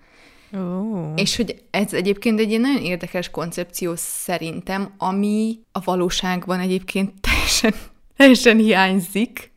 [0.52, 1.12] Oh.
[1.16, 7.74] És hogy ez egyébként egy nagyon érdekes koncepció szerintem, ami a valóságban egyébként teljesen,
[8.16, 9.52] teljesen hiányzik.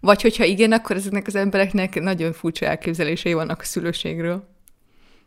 [0.00, 4.48] Vagy hogyha igen, akkor ezeknek az embereknek nagyon furcsa elképzelései vannak a szülőségről.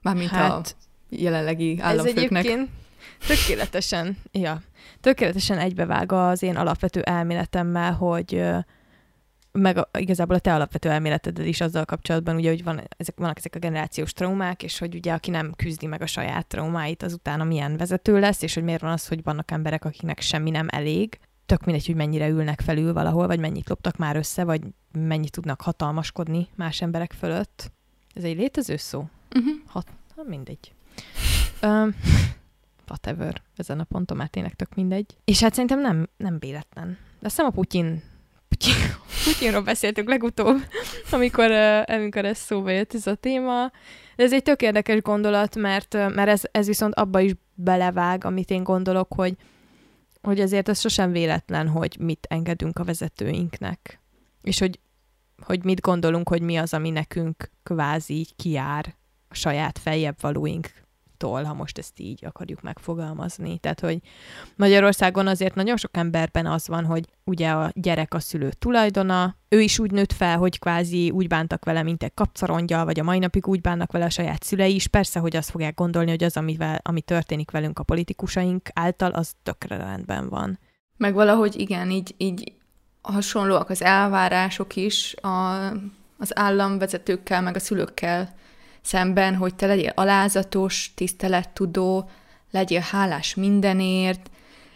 [0.01, 2.45] Mármint hát, a jelenlegi államfőknek.
[2.45, 2.69] Ez egyébként
[3.27, 4.61] tökéletesen, ja,
[5.01, 8.43] tökéletesen egybevág az én alapvető elméletemmel, hogy
[9.51, 13.37] meg a, igazából a te alapvető elméleted is azzal kapcsolatban, ugye, hogy van, ezek, vannak
[13.37, 17.13] ezek a generációs traumák, és hogy ugye aki nem küzdi meg a saját traumáit, az
[17.13, 20.67] utána milyen vezető lesz, és hogy miért van az, hogy vannak emberek, akiknek semmi nem
[20.69, 24.61] elég, tök mindegy, hogy mennyire ülnek felül valahol, vagy mennyit loptak már össze, vagy
[24.91, 27.71] mennyit tudnak hatalmaskodni más emberek fölött.
[28.13, 29.05] Ez egy létező szó?
[29.35, 29.53] Uh-huh.
[29.65, 30.73] Hat, ha mindegy.
[31.61, 31.95] Um,
[32.87, 35.17] whatever, ezen a ponton már tényleg tök mindegy.
[35.25, 36.97] És hát szerintem nem, nem véletlen.
[37.19, 38.01] De azt a Putyin
[38.61, 40.57] Putyin, Putyinról beszéltünk legutóbb,
[41.11, 41.51] amikor,
[41.85, 43.71] amikor ez szóba jött ez a téma.
[44.15, 48.49] De ez egy tök érdekes gondolat, mert, mert ez, ez viszont abba is belevág, amit
[48.49, 49.35] én gondolok, hogy,
[50.21, 54.01] hogy azért ez sosem véletlen, hogy mit engedünk a vezetőinknek.
[54.41, 54.79] És hogy,
[55.45, 58.95] hogy mit gondolunk, hogy mi az, ami nekünk kvázi kiár
[59.27, 60.69] a saját feljebb valóink
[61.21, 63.57] tól, ha most ezt így akarjuk megfogalmazni.
[63.57, 63.99] Tehát, hogy
[64.55, 69.61] Magyarországon azért nagyon sok emberben az van, hogy ugye a gyerek a szülő tulajdona, ő
[69.61, 73.19] is úgy nőtt fel, hogy kvázi úgy bántak vele, mint egy kapcarongya, vagy a mai
[73.19, 74.87] napig úgy bánnak vele a saját szülei is.
[74.87, 79.33] Persze, hogy azt fogják gondolni, hogy az, amivel, ami történik velünk a politikusaink által, az
[79.43, 80.59] tökre rendben van.
[80.97, 82.53] Meg valahogy igen, így, így
[83.01, 85.67] hasonlóak az elvárások is a,
[86.17, 88.39] az államvezetőkkel, meg a szülőkkel
[88.81, 92.09] szemben, hogy te legyél alázatos, tisztelettudó,
[92.51, 94.29] legyél hálás mindenért,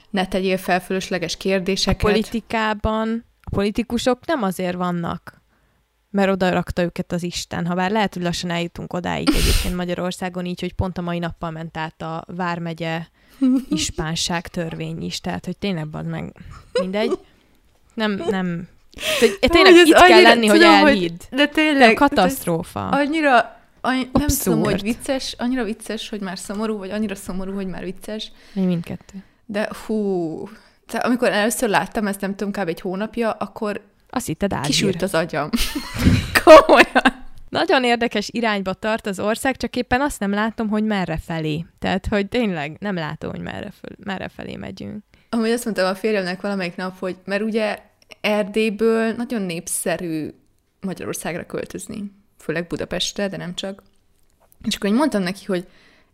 [0.10, 2.04] ne tegyél fel fölösleges kérdéseket.
[2.04, 5.42] A politikában a politikusok nem azért vannak,
[6.10, 10.46] mert oda rakta őket az Isten, ha bár lehet, hogy lassan eljutunk odáig egyébként Magyarországon
[10.46, 13.02] így, hogy pont a mai nappal ment át a Vármegye
[13.70, 16.36] ispánság törvény is, tehát hogy tényleg van meg
[16.74, 17.20] mindegy.
[17.94, 18.68] Nem, nem.
[19.40, 21.20] Tényleg itt annyira, kell lenni, tudom, hogy elhidd.
[21.30, 21.94] De tényleg.
[21.94, 22.88] katasztrófa.
[22.88, 23.55] Annyira
[23.86, 27.84] Any- nem tudom, hogy vicces, annyira vicces, hogy már szomorú, vagy annyira szomorú, hogy már
[27.84, 28.32] vicces.
[28.54, 29.24] Mi mindkettő.
[29.46, 30.50] De hú,
[30.88, 32.68] tehát amikor először láttam ezt, nem tudom, kb.
[32.68, 34.68] egy hónapja, akkor Azt hitted álhír.
[34.68, 35.50] kisült az agyam.
[36.44, 37.24] Komolyan.
[37.50, 41.66] Nagyon érdekes irányba tart az ország, csak éppen azt nem látom, hogy merre felé.
[41.80, 45.04] Tehát, hogy tényleg nem látom, hogy merre, föl, merre felé megyünk.
[45.30, 47.80] Amúgy azt mondtam a férjemnek valamelyik nap, hogy mert ugye
[48.22, 50.30] Erdélyből nagyon népszerű
[50.82, 52.12] Magyarországra költözni
[52.46, 53.84] főleg Budapestre, de nem csak.
[54.64, 55.68] És akkor mondtam neki, hogy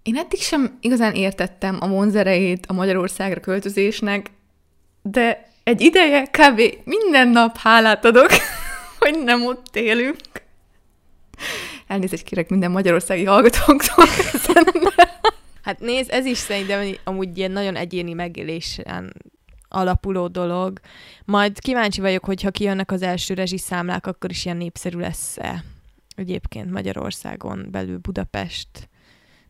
[0.03, 4.31] én eddig sem igazán értettem a vonzerejét a Magyarországra költözésnek,
[5.01, 6.61] de egy ideje kb.
[6.83, 8.29] minden nap hálát adok,
[8.99, 10.17] hogy nem ott élünk.
[11.87, 14.05] Elnézést kérek minden magyarországi hallgatóktól.
[15.63, 19.13] hát nézd, ez is szerintem amúgy ilyen nagyon egyéni megélésen
[19.67, 20.79] alapuló dolog.
[21.25, 25.63] Majd kíváncsi vagyok, hogy ha kijönnek az első rezsiszámlák, akkor is ilyen népszerű lesz-e
[26.21, 28.89] egyébként Magyarországon belül Budapest,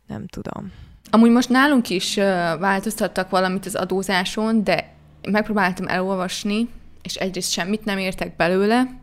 [0.07, 0.71] nem tudom.
[1.09, 2.15] Amúgy most nálunk is
[2.59, 6.69] változtattak valamit az adózáson, de megpróbáltam elolvasni,
[7.01, 8.99] és egyrészt semmit nem értek belőle,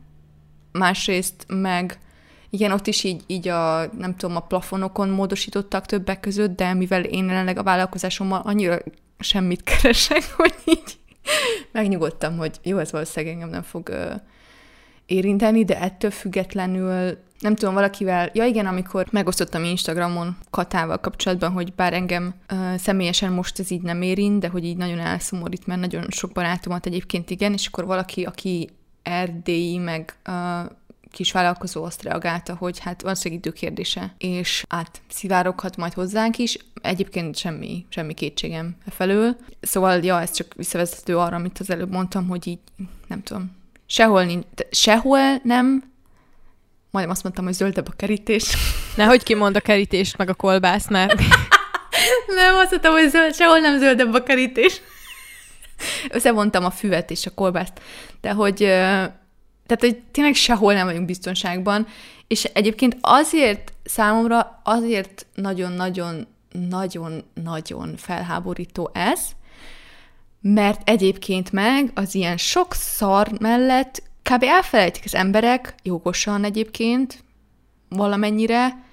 [0.72, 1.98] másrészt meg
[2.50, 7.04] igen, ott is így, így a, nem tudom, a plafonokon módosítottak többek között, de mivel
[7.04, 8.78] én jelenleg a vállalkozásommal annyira
[9.18, 10.98] semmit keresek, hogy így
[11.72, 13.90] megnyugodtam, hogy jó, ez valószínűleg engem nem fog
[15.08, 21.72] érinteni, de ettől függetlenül nem tudom, valakivel, ja igen, amikor megosztottam Instagramon Katával kapcsolatban, hogy
[21.74, 25.80] bár engem uh, személyesen most ez így nem érint, de hogy így nagyon elszomorít, mert
[25.80, 28.68] nagyon sok barátomat egyébként igen, és akkor valaki, aki
[29.02, 30.34] erdélyi, meg uh,
[31.10, 36.58] kisvállalkozó azt reagálta, hogy hát van idő kérdése, és át szivároghat majd hozzánk is.
[36.82, 39.36] Egyébként semmi, semmi kétségem e felől.
[39.60, 42.58] Szóval, ja, ez csak visszavezető arra, amit az előbb mondtam, hogy így,
[43.06, 43.56] nem tudom,
[43.88, 45.92] sehol, nincs, sehol nem
[46.90, 48.56] majdnem azt mondtam, hogy zöldebb a kerítés.
[48.96, 51.18] Nehogy kimond a kerítést, meg a kolbász, mert...
[52.38, 54.80] nem, azt mondtam, hogy zöld, sehol nem zöldebb a kerítés.
[56.10, 57.80] Összevontam a füvet és a kolbászt.
[58.20, 61.86] De hogy, tehát, hogy tényleg sehol nem vagyunk biztonságban,
[62.26, 66.26] és egyébként azért számomra azért nagyon-nagyon
[66.68, 69.20] nagyon-nagyon felháborító ez,
[70.40, 74.42] mert egyébként meg az ilyen sok szar mellett kb.
[74.42, 77.24] elfelejtik az emberek, jogosan egyébként,
[77.88, 78.86] valamennyire,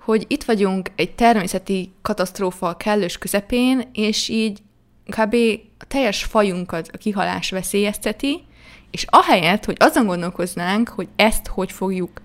[0.00, 4.58] hogy itt vagyunk egy természeti katasztrófa kellős közepén, és így
[5.06, 5.36] kb.
[5.78, 8.44] a teljes fajunkat a kihalás veszélyezteti,
[8.90, 12.22] és ahelyett, hogy azon gondolkoznánk, hogy ezt hogy fogjuk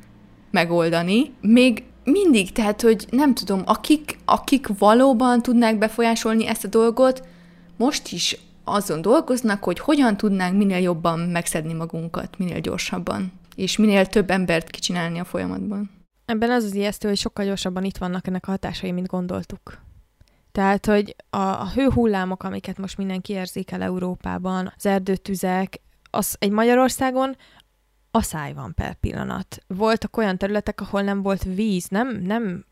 [0.51, 7.27] megoldani, még mindig, tehát, hogy nem tudom, akik, akik valóban tudnák befolyásolni ezt a dolgot,
[7.77, 14.05] most is azon dolgoznak, hogy hogyan tudnánk minél jobban megszedni magunkat, minél gyorsabban, és minél
[14.05, 15.91] több embert kicsinálni a folyamatban.
[16.25, 19.77] Ebben az az ijesztő, hogy sokkal gyorsabban itt vannak ennek a hatásai, mint gondoltuk.
[20.51, 27.35] Tehát, hogy a, hőhullámok, amiket most mindenki érzékel Európában, az erdőtüzek, az egy Magyarországon
[28.11, 29.57] asszály van per pillanat.
[29.67, 32.65] Voltak olyan területek, ahol nem volt víz, nem, nem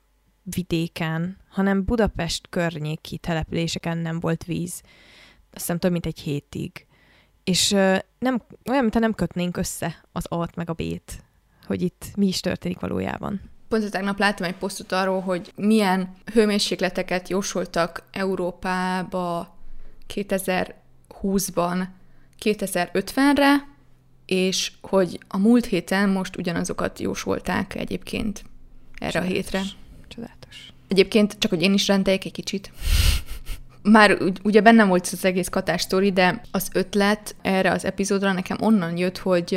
[0.43, 4.81] vidéken, hanem Budapest környéki településeken nem volt víz
[5.57, 6.85] hiszem több mint egy hétig.
[7.43, 7.69] És
[8.19, 11.23] nem, olyan, mintha nem kötnénk össze az A-t meg a B-t,
[11.65, 13.41] hogy itt mi is történik valójában.
[13.67, 19.55] Pont tegnap láttam egy posztot arról, hogy milyen hőmérsékleteket jósoltak Európába
[20.13, 21.83] 2020-ban
[22.43, 23.67] 2050-re,
[24.25, 28.43] és hogy a múlt héten most ugyanazokat jósolták egyébként
[28.95, 29.31] erre Csodálatos.
[29.31, 29.61] a hétre.
[30.07, 30.73] Csodálatos.
[30.87, 32.71] Egyébként csak, hogy én is rendeljek egy kicsit.
[33.91, 38.97] Már ugye bennem volt az egész katás de az ötlet erre az epizódra nekem onnan
[38.97, 39.55] jött, hogy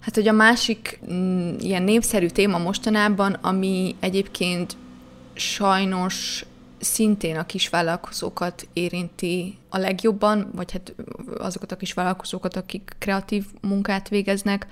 [0.00, 4.76] hát, hogy a másik mm, ilyen népszerű téma mostanában, ami egyébként
[5.32, 6.44] sajnos
[6.78, 10.94] szintén a kisvállalkozókat érinti a legjobban, vagy hát
[11.38, 14.66] azokat a kisvállalkozókat, akik kreatív munkát végeznek,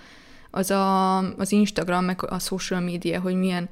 [0.51, 3.69] az a, az Instagram, meg a social media, hogy milyen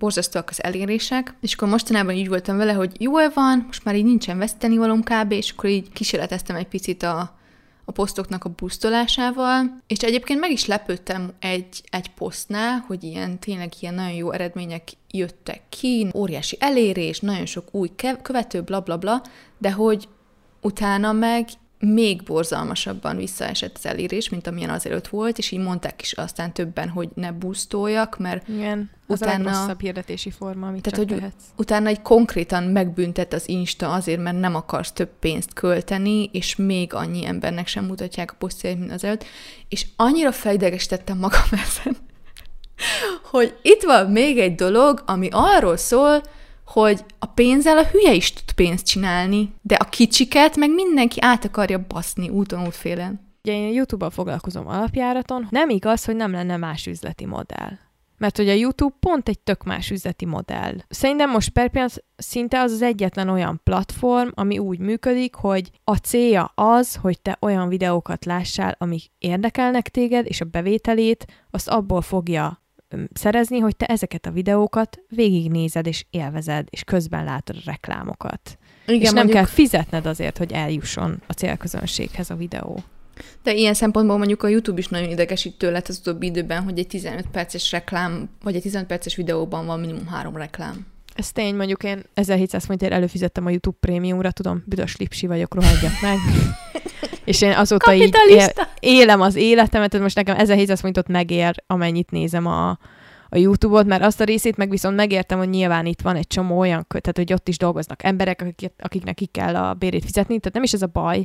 [0.00, 4.04] borzasztóak az elérések, és akkor mostanában így voltam vele, hogy jó van, most már így
[4.04, 7.36] nincsen veszteni valom kb, és akkor így kísérleteztem egy picit a,
[7.84, 13.72] a posztoknak a busztolásával, és egyébként meg is lepődtem egy, egy posztnál, hogy ilyen tényleg
[13.80, 17.90] ilyen nagyon jó eredmények jöttek ki, óriási elérés, nagyon sok új
[18.22, 19.22] követő, bla bla bla,
[19.58, 20.08] de hogy
[20.60, 21.48] utána meg
[21.80, 26.88] még borzalmasabban visszaesett az elérés, mint amilyen azelőtt volt, és így mondták is aztán többen,
[26.88, 29.64] hogy ne busztoljak, mert Igen, az utána...
[29.64, 31.44] a hirdetési forma, amit tehát, hogy tehetsz.
[31.56, 36.94] utána egy konkrétan megbüntet az Insta azért, mert nem akarsz több pénzt költeni, és még
[36.94, 39.24] annyi embernek sem mutatják a posztjait, mint az előtt,
[39.68, 41.96] és annyira fejdegesítettem magam ezen,
[43.30, 46.22] hogy itt van még egy dolog, ami arról szól,
[46.72, 51.44] hogy a pénzzel a hülye is tud pénzt csinálni, de a kicsiket meg mindenki át
[51.44, 53.28] akarja baszni úton, útfélen.
[53.42, 57.70] Ugye én YouTube-ban foglalkozom alapjáraton, nem igaz, hogy nem lenne más üzleti modell.
[58.18, 60.74] Mert hogy a YouTube pont egy tök más üzleti modell.
[60.88, 66.52] Szerintem most per szinte az az egyetlen olyan platform, ami úgy működik, hogy a célja
[66.54, 72.62] az, hogy te olyan videókat lássál, amik érdekelnek téged, és a bevételét azt abból fogja
[73.12, 78.58] szerezni, hogy te ezeket a videókat végignézed és élvezed, és közben látod a reklámokat.
[78.86, 79.36] Igen, és nem mondjuk...
[79.36, 82.82] kell fizetned azért, hogy eljusson a célközönséghez a videó.
[83.42, 86.86] De ilyen szempontból mondjuk a YouTube is nagyon idegesítő lett az utóbbi időben, hogy egy
[86.86, 90.86] 15 perces reklám, vagy egy 15 perces videóban van minimum három reklám.
[91.14, 95.92] Ez tény, mondjuk én 1700 forintért előfizettem a YouTube prémiumra, tudom, büdös lipsi vagyok, rohadjak
[96.02, 96.18] meg.
[97.30, 102.10] és én azóta így él, élem az életemet, tehát most nekem 1700 forintot megér, amennyit
[102.10, 102.68] nézem a,
[103.28, 106.58] a YouTube-ot, mert azt a részét meg viszont megértem, hogy nyilván itt van egy csomó
[106.58, 110.54] olyan, tehát hogy ott is dolgoznak emberek, akik, akiknek ki kell a bérét fizetni, tehát
[110.54, 111.24] nem is ez a baj,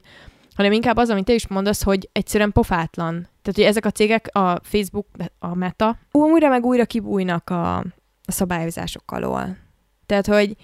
[0.56, 3.14] hanem inkább az, amit te is mondasz, hogy egyszerűen pofátlan.
[3.14, 5.08] Tehát, hogy ezek a cégek, a Facebook,
[5.40, 7.78] a Meta, újra meg újra kibújnak a,
[8.26, 9.58] a szabályozások alól.
[10.06, 10.56] Tehát, hogy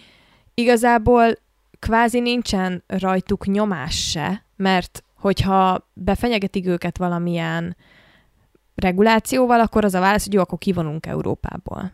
[0.54, 1.34] igazából
[1.80, 7.76] kvázi nincsen rajtuk nyomás se, mert hogyha befenyegetik őket valamilyen
[8.76, 11.92] regulációval, akkor az a válasz, hogy jó, akkor kivonunk Európából.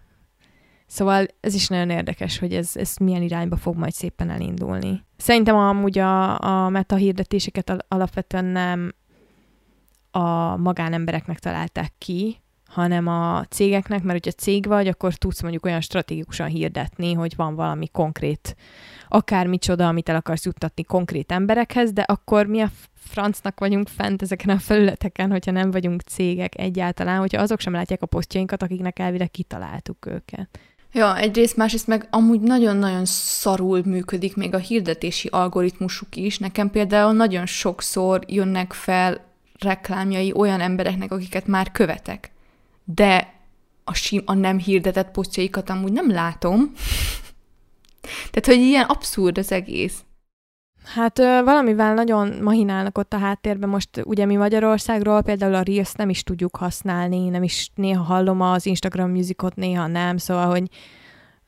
[0.85, 5.05] Szóval ez is nagyon érdekes, hogy ez, ez milyen irányba fog majd szépen elindulni.
[5.17, 8.93] Szerintem amúgy a, a meta hirdetéseket alapvetően nem
[10.11, 15.81] a magánembereknek találták ki, hanem a cégeknek, mert hogyha cég vagy, akkor tudsz mondjuk olyan
[15.81, 18.55] stratégikusan hirdetni, hogy van valami konkrét,
[19.07, 22.69] akármicsoda, amit el akarsz juttatni konkrét emberekhez, de akkor mi a
[23.07, 28.01] francnak vagyunk fent ezeken a felületeken, hogyha nem vagyunk cégek egyáltalán, hogyha azok sem látják
[28.01, 30.59] a posztjainkat, akiknek elvileg kitaláltuk őket.
[30.91, 36.37] Ja, egyrészt, másrészt meg amúgy nagyon-nagyon szarul működik még a hirdetési algoritmusuk is.
[36.37, 39.25] Nekem például nagyon sokszor jönnek fel
[39.59, 42.31] reklámjai olyan embereknek, akiket már követek
[42.93, 43.33] de
[43.83, 46.59] a, sim, a nem hirdetett posztjaikat amúgy nem látom.
[48.31, 50.03] Tehát, hogy ilyen abszurd az egész.
[50.93, 53.69] Hát valamivel nagyon mahinálnak ott a háttérben.
[53.69, 58.41] Most ugye mi Magyarországról például a Reels nem is tudjuk használni, nem is néha hallom
[58.41, 60.69] az Instagram musicot, néha nem, szóval, hogy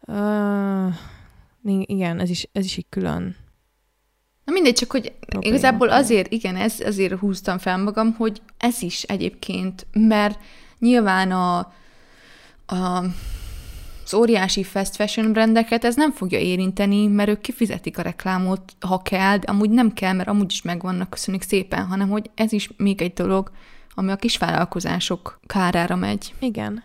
[0.05, 0.87] ö,
[1.85, 3.35] igen, ez is, ez is így külön.
[4.45, 5.55] Na mindegy, csak hogy Probléma.
[5.55, 10.39] igazából azért, igen, ez, azért húztam fel magam, hogy ez is egyébként, mert
[10.79, 11.57] Nyilván a,
[12.65, 13.03] a
[14.11, 19.01] az óriási fast fashion brandeket ez nem fogja érinteni, mert ők kifizetik a reklámot, ha
[19.01, 22.69] kell, de amúgy nem kell, mert amúgy is megvannak, köszönjük szépen, hanem hogy ez is
[22.77, 23.51] még egy dolog,
[23.93, 26.33] ami a kisvállalkozások kárára megy.
[26.39, 26.83] Igen.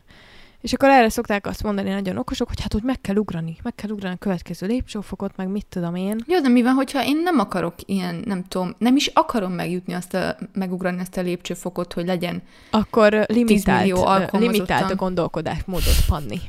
[0.60, 3.74] És akkor erre szokták azt mondani nagyon okosok, hogy hát, hogy meg kell ugrani, meg
[3.74, 6.24] kell ugrani a következő lépcsőfokot, meg mit tudom én.
[6.26, 9.92] Jó, de mi van, hogyha én nem akarok ilyen, nem tudom, nem is akarom megjutni
[9.92, 16.40] azt a, megugrani ezt a lépcsőfokot, hogy legyen Akkor limitált, limitált a gondolkodásmódot, Panni.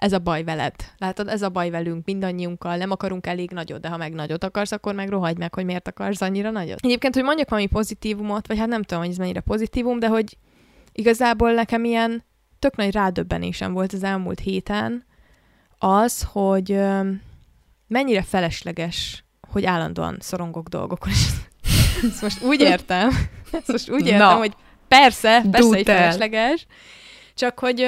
[0.00, 0.74] Ez a baj veled.
[0.98, 2.76] Látod, ez a baj velünk, mindannyiunkkal.
[2.76, 5.88] Nem akarunk elég nagyot, de ha meg nagyot akarsz, akkor meg rohagy meg, hogy miért
[5.88, 6.78] akarsz annyira nagyot.
[6.82, 10.36] Egyébként, hogy mondjak valami pozitívumot, vagy hát nem tudom, hogy ez mennyire pozitívum, de hogy
[10.92, 12.24] igazából nekem ilyen
[12.58, 15.04] tök nagy rádöbbenésem volt az elmúlt héten
[15.78, 16.80] az, hogy
[17.86, 21.12] mennyire felesleges, hogy állandóan szorongok dolgokon.
[22.10, 23.08] Ezt most úgy értem,
[23.52, 24.34] ezt most úgy értem, Na.
[24.34, 24.52] hogy
[24.88, 26.66] persze, persze, hogy felesleges.
[27.34, 27.86] Csak hogy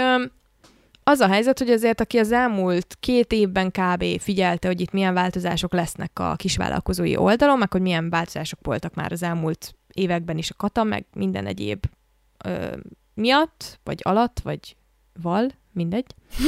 [1.05, 4.05] az a helyzet, hogy azért, aki az elmúlt két évben kb.
[4.21, 9.13] figyelte, hogy itt milyen változások lesznek a kisvállalkozói oldalon, meg hogy milyen változások voltak már
[9.13, 11.87] az elmúlt években is a kata, meg minden egyéb
[12.45, 12.77] ö,
[13.15, 14.77] miatt, vagy alatt, vagy
[15.23, 16.07] val, mindegy.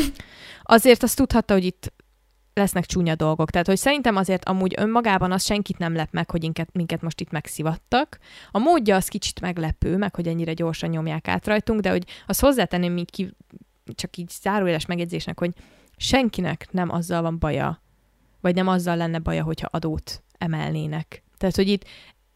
[0.62, 1.92] Azért azt tudhatta, hogy itt
[2.54, 3.50] lesznek csúnya dolgok.
[3.50, 7.20] Tehát, hogy szerintem azért amúgy önmagában az senkit nem lep meg, hogy minket, minket most
[7.20, 8.18] itt megszivattak.
[8.50, 12.40] A módja az kicsit meglepő, meg hogy ennyire gyorsan nyomják át rajtunk, de hogy azt
[12.40, 13.36] hozzátenném még ki,
[13.94, 15.52] csak így zárójeles megjegyzésnek, hogy
[15.96, 17.82] senkinek nem azzal van baja,
[18.40, 21.22] vagy nem azzal lenne baja, hogyha adót emelnének.
[21.38, 21.84] Tehát, hogy itt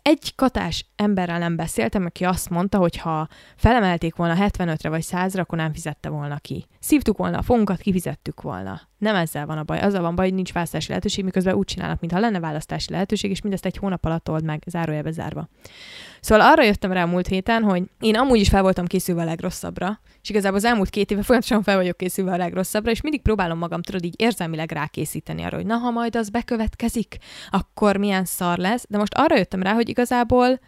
[0.02, 5.38] egy katás emberrel nem beszéltem, aki azt mondta, hogy ha felemelték volna 75-re vagy 100-ra,
[5.38, 6.66] akkor nem fizette volna ki.
[6.78, 8.87] Szívtuk volna a fonkat, kifizettük volna.
[8.98, 9.80] Nem ezzel van a baj.
[9.80, 13.40] Azzal van baj, hogy nincs választási lehetőség, miközben úgy csinálnak, mintha lenne választási lehetőség, és
[13.40, 15.48] mindezt egy hónap alatt old meg, zárójelbe zárva.
[16.20, 19.24] Szóval arra jöttem rá a múlt héten, hogy én amúgy is fel voltam készülve a
[19.24, 23.22] legrosszabbra, és igazából az elmúlt két éve folyamatosan fel vagyok készülve a legrosszabbra, és mindig
[23.22, 27.16] próbálom magam, tudod, így érzelmileg rákészíteni arra, hogy na, ha majd az bekövetkezik,
[27.50, 28.84] akkor milyen szar lesz.
[28.88, 30.60] De most arra jöttem rá, hogy igazából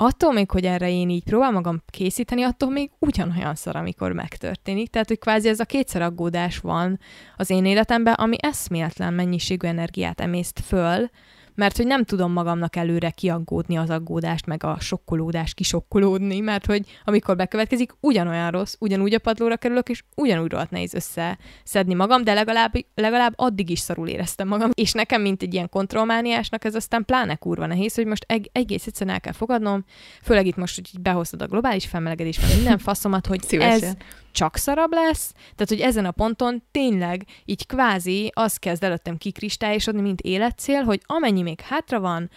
[0.00, 4.90] attól még, hogy erre én így próbálom magam készíteni, attól még ugyanolyan szar, amikor megtörténik.
[4.90, 6.98] Tehát, hogy kvázi ez a kétszer aggódás van
[7.36, 11.10] az én életemben, ami eszméletlen mennyiségű energiát emészt föl,
[11.58, 16.86] mert hogy nem tudom magamnak előre kiaggódni az aggódást, meg a sokkolódást kisokkolódni, mert hogy
[17.04, 22.34] amikor bekövetkezik, ugyanolyan rossz, ugyanúgy a padlóra kerülök, és ugyanúgy rohadt nehéz összeszedni magam, de
[22.34, 24.70] legalább, legalább addig is szarul éreztem magam.
[24.74, 28.86] És nekem, mint egy ilyen kontrollmániásnak, ez aztán pláne kurva nehéz, hogy most eg- egész
[28.86, 29.84] egyszerűen el kell fogadnom,
[30.22, 33.96] főleg itt most, hogy behoztad a globális felmelegedést, minden faszomat, hogy ez
[34.32, 40.00] csak szarabb lesz, tehát hogy ezen a ponton tényleg így kvázi az kezd előttem kikristályosodni,
[40.00, 42.30] mint életcél, hogy amennyi még hátra van,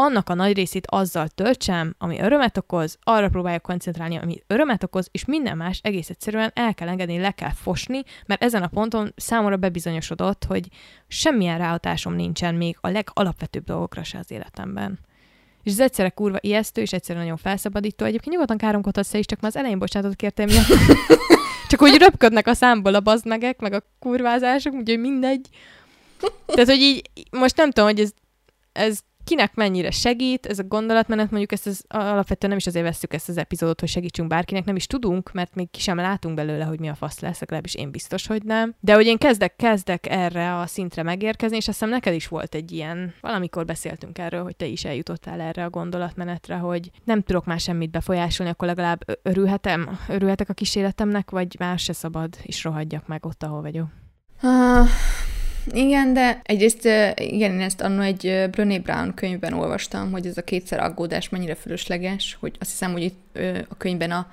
[0.00, 5.08] annak a nagy részét azzal töltsem, ami örömet okoz, arra próbáljuk koncentrálni, ami örömet okoz,
[5.10, 9.12] és minden más egész egyszerűen el kell engedni, le kell fosni, mert ezen a ponton
[9.16, 10.68] számomra bebizonyosodott, hogy
[11.06, 14.98] semmilyen ráhatásom nincsen még a legalapvetőbb dolgokra se az életemben.
[15.62, 18.04] És ez egyszerre kurva ijesztő, és egyszerre nagyon felszabadító.
[18.04, 20.48] Egyébként nyugodtan káromkodhatsz is, csak már az elején bocsánatot kértem,
[21.68, 25.48] csak hogy röpködnek a számból a bazdmegek, meg a kurvázások, úgyhogy mindegy.
[26.46, 28.10] Tehát, hogy így most nem tudom, hogy ez,
[28.72, 28.98] ez
[29.28, 33.28] kinek mennyire segít ez a gondolatmenet, mondjuk ezt az, alapvetően nem is azért veszük ezt
[33.28, 36.80] az epizódot, hogy segítsünk bárkinek, nem is tudunk, mert még ki sem látunk belőle, hogy
[36.80, 38.74] mi a fasz lesz, legalábbis én biztos, hogy nem.
[38.80, 42.54] De hogy én kezdek, kezdek erre a szintre megérkezni, és azt hiszem neked is volt
[42.54, 47.44] egy ilyen, valamikor beszéltünk erről, hogy te is eljutottál erre a gondolatmenetre, hogy nem tudok
[47.44, 53.06] már semmit befolyásolni, akkor legalább örülhetem, örülhetek a kísérletemnek, vagy más se szabad, és rohadjak
[53.06, 53.88] meg ott, ahol vagyok.
[54.42, 54.88] Uh,
[55.72, 56.84] igen, de egyrészt
[57.16, 61.54] igen, én ezt annó egy Brené Brown könyvben olvastam, hogy ez a kétszer aggódás mennyire
[61.54, 63.38] fölösleges, hogy azt hiszem, hogy itt
[63.68, 64.26] a könyvben a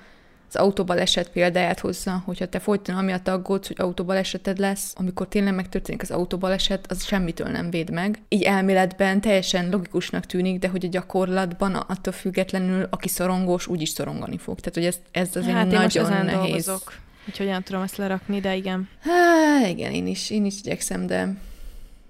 [0.48, 6.02] az autóbaleset példáját hozza, hogyha te folyton amiatt aggódsz, hogy autóbaleseted lesz, amikor tényleg megtörténik
[6.02, 8.18] az autóbaleset, az semmitől nem véd meg.
[8.28, 14.38] Így elméletben teljesen logikusnak tűnik, de hogy a gyakorlatban attól függetlenül, aki szorongós, úgyis szorongani
[14.38, 14.60] fog.
[14.60, 16.64] Tehát, hogy ez, ez azért hát nagyon nehéz.
[16.64, 16.92] Dolgozok.
[17.28, 18.88] Úgyhogy nem tudom ezt lerakni, de igen.
[19.00, 21.34] Há, igen, én is, én is igyekszem, de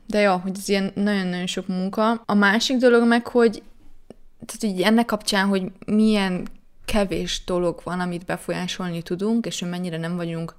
[0.06, 2.22] de jó, hogy ez ilyen nagyon-nagyon sok munka.
[2.26, 3.62] A másik dolog meg, hogy
[4.46, 6.46] tehát hogy ennek kapcsán, hogy milyen
[6.84, 10.54] kevés dolog van, amit befolyásolni tudunk, és hogy mennyire nem vagyunk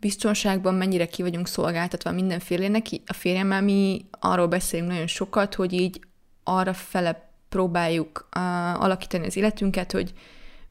[0.00, 2.86] biztonságban, mennyire ki vagyunk szolgáltatva mindenfélének.
[3.06, 6.00] A férjemmel mi arról beszélünk nagyon sokat, hogy így
[6.44, 10.12] arra fele próbáljuk uh, alakítani az életünket, hogy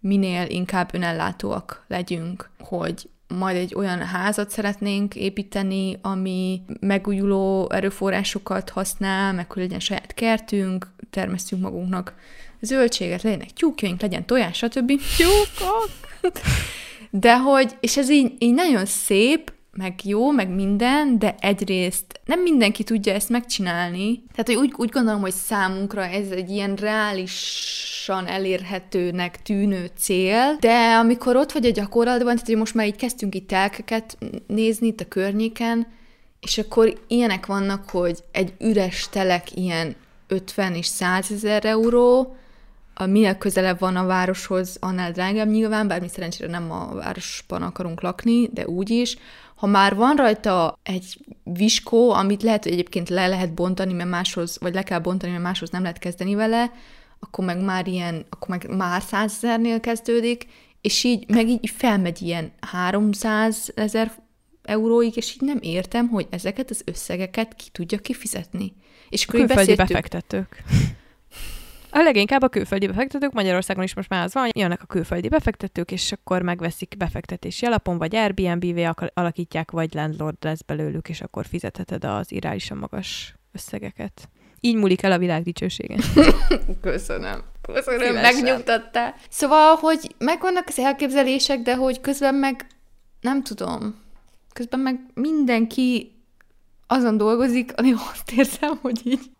[0.03, 9.33] minél inkább önellátóak legyünk, hogy majd egy olyan házat szeretnénk építeni, ami megújuló erőforrásokat használ,
[9.33, 12.13] meg hogy legyen saját kertünk, termesztünk magunknak
[12.59, 14.91] zöldséget, legyenek tyúkjaink, legyen tojás, stb.
[15.17, 15.89] Tyúkok!
[17.09, 22.39] De hogy, és ez így, így nagyon szép, meg jó, meg minden, de egyrészt nem
[22.39, 24.23] mindenki tudja ezt megcsinálni.
[24.31, 30.95] Tehát, hogy úgy, úgy gondolom, hogy számunkra ez egy ilyen reálisan elérhetőnek tűnő cél, de
[30.95, 34.17] amikor ott vagy a gyakorlatban, tehát hogy most már így kezdtünk itt telkeket
[34.47, 35.87] nézni itt a környéken,
[36.39, 39.95] és akkor ilyenek vannak, hogy egy üres telek ilyen
[40.27, 42.35] 50 és 100 ezer euró,
[42.93, 47.61] a minél közelebb van a városhoz, annál drágább nyilván, bár mi szerencsére nem a városban
[47.61, 49.17] akarunk lakni, de úgy is.
[49.63, 54.57] Ha már van rajta egy viskó, amit lehet, hogy egyébként le lehet bontani, mert máshoz,
[54.59, 56.71] vagy le kell bontani, mert máshoz nem lehet kezdeni vele,
[57.19, 60.47] akkor meg már ilyen, akkor meg már százezernél kezdődik,
[60.81, 64.11] és így, meg így felmegy ilyen 300 ezer
[64.63, 68.73] euróig, és így nem értem, hogy ezeket az összegeket ki tudja kifizetni.
[69.09, 70.63] És akkor Külföldi befektetők.
[71.95, 75.91] A leginkább a külföldi befektetők, Magyarországon is most már az van, jönnek a külföldi befektetők,
[75.91, 82.03] és akkor megveszik befektetési alapon, vagy Airbnb-vé alakítják, vagy landlord lesz belőlük, és akkor fizetheted
[82.03, 84.29] az irányosan magas összegeket.
[84.59, 85.95] Így múlik el a világ dicsősége.
[86.81, 87.43] Köszönöm.
[87.61, 89.15] Köszönöm, megnyugtattál.
[89.29, 92.67] Szóval, hogy megvannak az elképzelések, de hogy közben meg
[93.21, 94.01] nem tudom.
[94.53, 96.11] Közben meg mindenki
[96.87, 99.31] azon dolgozik, ami azt érzem, hogy így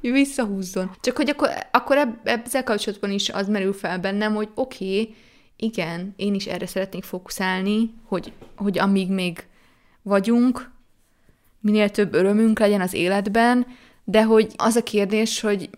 [0.00, 0.90] visszahúzzon.
[1.00, 5.14] Csak hogy akkor, akkor eb- ezzel kapcsolatban is az merül fel bennem, hogy oké, okay,
[5.56, 9.46] igen, én is erre szeretnék fókuszálni, hogy, hogy amíg még
[10.02, 10.70] vagyunk,
[11.60, 13.66] minél több örömünk legyen az életben,
[14.04, 15.70] de hogy az a kérdés, hogy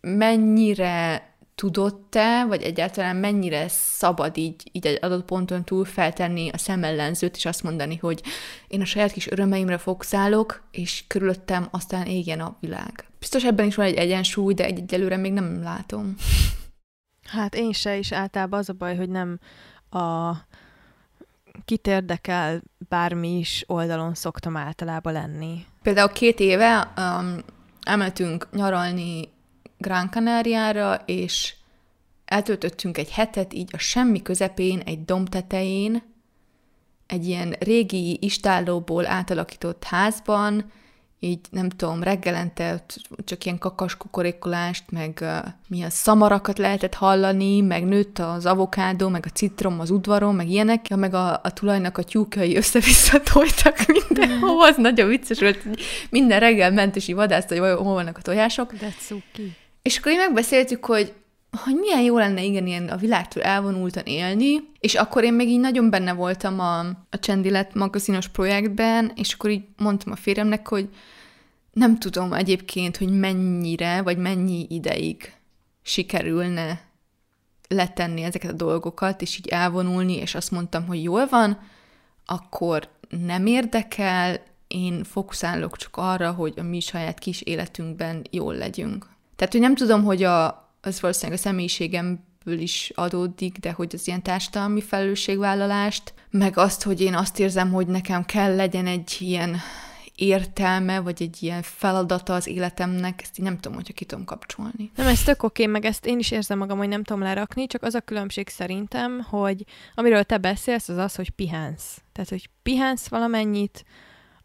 [0.00, 6.58] mennyire tudott te, vagy egyáltalán mennyire szabad így, így egy adott ponton túl feltenni a
[6.58, 8.22] szemellenzőt, és azt mondani, hogy
[8.68, 13.07] én a saját kis örömeimre fókuszálok, és körülöttem aztán égjen a világ.
[13.18, 16.14] Biztos ebben is van egy egyensúly, de egy egyelőre még nem látom.
[17.22, 19.38] Hát én se, is általában az a baj, hogy nem
[19.90, 20.32] a
[21.64, 25.64] kit érdekel bármi is oldalon szoktam általában lenni.
[25.82, 27.36] Például két éve um,
[27.82, 29.28] elmentünk nyaralni
[29.78, 31.54] Gran Canariára, és
[32.24, 36.02] eltöltöttünk egy hetet így a semmi közepén, egy domb tetején,
[37.06, 40.72] egy ilyen régi istállóból átalakított házban,
[41.20, 42.84] így nem tudom, reggelente
[43.24, 45.36] csak ilyen kakas kukorékolást, meg uh,
[45.68, 50.88] milyen szamarakat lehetett hallani, meg nőtt az avokádó, meg a citrom az udvaron, meg ilyenek,
[50.88, 53.76] ja, meg a, a tulajnak a tyúkjai össze-vissza tojtak
[54.08, 55.64] mindenhol, az nagyon vicces volt,
[56.10, 58.72] minden reggel ment és így vadászta, hogy hol vannak a tojások.
[58.74, 59.56] De cuki.
[59.82, 61.12] És akkor így megbeszéltük, hogy
[61.50, 65.60] hogy milyen jó lenne igen ilyen a világtól elvonultan élni, és akkor én még így
[65.60, 70.88] nagyon benne voltam a, a Csendilet magazinos projektben, és akkor így mondtam a férjemnek, hogy
[71.72, 75.32] nem tudom egyébként, hogy mennyire, vagy mennyi ideig
[75.82, 76.80] sikerülne
[77.68, 81.58] letenni ezeket a dolgokat, és így elvonulni, és azt mondtam, hogy jól van,
[82.26, 89.06] akkor nem érdekel, én fókuszálok csak arra, hogy a mi saját kis életünkben jól legyünk.
[89.36, 94.06] Tehát, hogy nem tudom, hogy a, az valószínűleg a személyiségemből is adódik, de hogy az
[94.06, 99.56] ilyen társadalmi felelősségvállalást, meg azt, hogy én azt érzem, hogy nekem kell legyen egy ilyen
[100.18, 104.90] értelme, vagy egy ilyen feladata az életemnek, ezt így nem tudom, hogyha ki tudom kapcsolni.
[104.94, 107.82] Nem, ez tök oké, meg ezt én is érzem magam, hogy nem tudom lerakni, csak
[107.82, 109.64] az a különbség szerintem, hogy
[109.94, 111.98] amiről te beszélsz, az az, hogy pihensz.
[112.12, 113.84] Tehát, hogy pihensz valamennyit,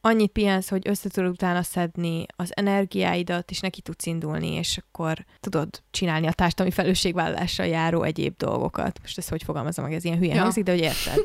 [0.05, 5.25] annyit pihensz, hogy össze tudod utána szedni az energiáidat, és neki tudsz indulni, és akkor
[5.39, 8.99] tudod csinálni a társadalmi felelősségvállalással járó egyéb dolgokat.
[9.01, 10.41] Most ezt hogy fogalmazom meg, ez ilyen hülye ja.
[10.41, 11.17] hangzik, de hogy érted.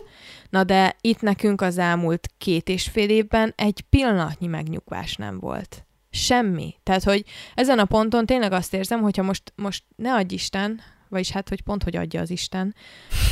[0.50, 5.86] Na de itt nekünk az elmúlt két és fél évben egy pillanatnyi megnyugvás nem volt.
[6.10, 6.74] Semmi.
[6.82, 7.24] Tehát, hogy
[7.54, 11.62] ezen a ponton tényleg azt érzem, hogyha most, most ne adj Isten, vagyis hát, hogy
[11.62, 12.74] pont hogy adja az Isten.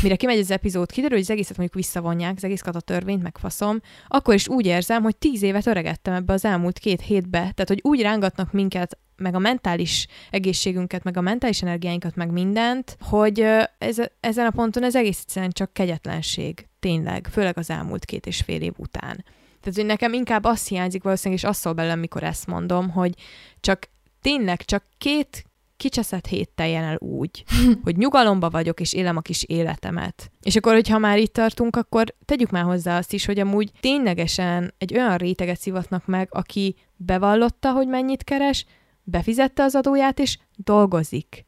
[0.03, 3.39] Mire kimegy az epizód, kiderül, hogy az egészet mondjuk visszavonják, az egész a törvényt, meg
[3.39, 7.39] faszom, akkor is úgy érzem, hogy tíz évet öregettem ebbe az elmúlt két hétbe.
[7.39, 12.97] Tehát, hogy úgy rángatnak minket, meg a mentális egészségünket, meg a mentális energiáinkat, meg mindent,
[13.01, 13.41] hogy
[13.79, 16.69] ez, ezen a ponton ez egész egyszerűen csak kegyetlenség.
[16.81, 19.25] Tényleg, főleg az elmúlt két és fél év után.
[19.61, 23.15] Tehát, hogy nekem inkább azt hiányzik valószínűleg, és azt szól belőlem, mikor ezt mondom, hogy
[23.61, 23.89] csak
[24.21, 25.45] tényleg csak két
[25.77, 27.45] kicseszett hét teljen el úgy,
[27.85, 30.31] hogy nyugalomba vagyok, és élem a kis életemet.
[30.43, 34.75] És akkor, hogyha már itt tartunk, akkor tegyük már hozzá azt is, hogy amúgy ténylegesen
[34.79, 38.67] egy olyan réteget szivatnak meg, aki bevallotta, hogy mennyit keres,
[39.03, 41.47] befizette az adóját, és dolgozik.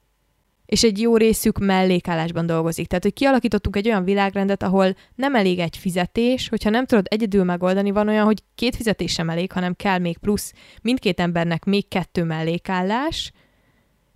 [0.66, 2.86] És egy jó részük mellékállásban dolgozik.
[2.86, 7.44] Tehát, hogy kialakítottunk egy olyan világrendet, ahol nem elég egy fizetés, hogyha nem tudod egyedül
[7.44, 10.52] megoldani, van olyan, hogy két fizetés sem elég, hanem kell még plusz
[10.82, 13.32] mindkét embernek még kettő mellékállás,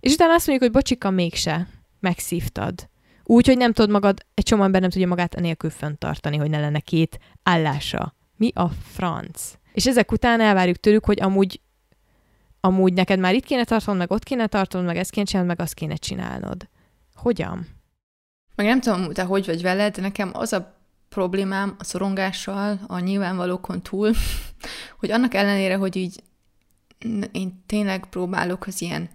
[0.03, 1.67] és utána azt mondjuk, hogy bocsika, mégse.
[1.99, 2.89] Megszívtad.
[3.23, 6.59] Úgy, hogy nem tudod magad, egy csomó ember nem tudja magát enélkül fenntartani, hogy ne
[6.59, 8.15] lenne két állása.
[8.35, 9.53] Mi a franc?
[9.73, 11.61] És ezek után elvárjuk tőlük, hogy amúgy
[12.59, 15.65] amúgy neked már itt kéne tartanod, meg ott kéne tartanod, meg ezt kéne csinálnod, meg
[15.65, 16.69] azt kéne csinálnod.
[17.15, 17.67] Hogyan?
[18.55, 20.79] Meg nem tudom, te hogy vagy veled, de nekem az a
[21.09, 24.11] problémám a szorongással, a nyilvánvalókon túl,
[24.99, 26.23] hogy annak ellenére, hogy így
[27.31, 29.09] én tényleg próbálok az ilyen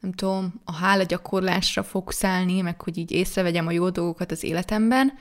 [0.00, 5.12] nem tudom, a hálagyakorlásra fókuszálni, meg hogy így észrevegyem a jó dolgokat az életemben,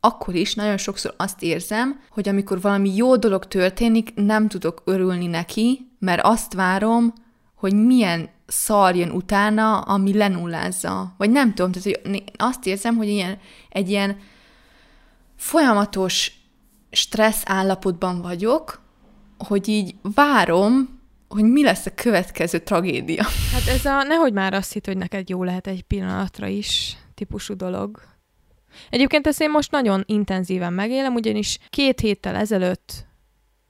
[0.00, 5.26] akkor is nagyon sokszor azt érzem, hogy amikor valami jó dolog történik, nem tudok örülni
[5.26, 7.12] neki, mert azt várom,
[7.54, 11.14] hogy milyen szar jön utána, ami lenullázza.
[11.16, 14.18] Vagy nem tudom, tehát hogy azt érzem, hogy ilyen, egy ilyen
[15.36, 16.32] folyamatos
[16.90, 18.80] stressz állapotban vagyok,
[19.38, 21.00] hogy így várom,
[21.32, 23.24] hogy mi lesz a következő tragédia.
[23.52, 27.56] Hát ez a nehogy már azt hitt, hogy neked jó lehet egy pillanatra is típusú
[27.56, 28.02] dolog.
[28.90, 33.06] Egyébként ezt én most nagyon intenzíven megélem, ugyanis két héttel ezelőtt,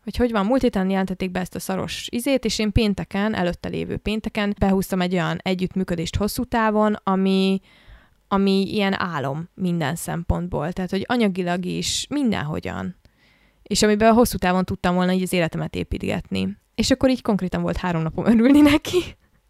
[0.03, 3.69] hogy hogy van, múlt héten jelentették be ezt a szaros izét, és én pénteken, előtte
[3.69, 7.61] lévő pénteken behúztam egy olyan együttműködést hosszú távon, ami,
[8.29, 10.73] ami ilyen álom minden szempontból.
[10.73, 12.97] Tehát, hogy anyagilag is, mindenhogyan.
[13.63, 16.61] És amiben hosszú távon tudtam volna így az életemet építgetni.
[16.75, 18.99] És akkor így konkrétan volt három napom örülni neki.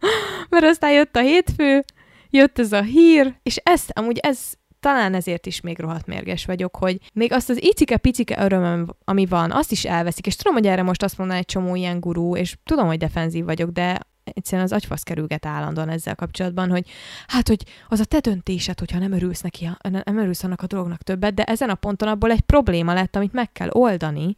[0.50, 1.84] Mert aztán jött a hétfő,
[2.30, 6.76] jött ez a hír, és ez, amúgy ez, talán ezért is még rohadt mérges vagyok,
[6.76, 10.82] hogy még azt az icike-picike örömöm, ami van, azt is elveszik, és tudom, hogy erre
[10.82, 14.72] most azt mondaná egy csomó ilyen gurú, és tudom, hogy defenzív vagyok, de egyszerűen az
[14.72, 16.88] agyfasz kerülget állandóan ezzel kapcsolatban, hogy
[17.26, 19.68] hát, hogy az a te döntésed, hogyha nem örülsz neki,
[20.04, 23.32] nem örülsz annak a dolognak többet, de ezen a ponton abból egy probléma lett, amit
[23.32, 24.36] meg kell oldani,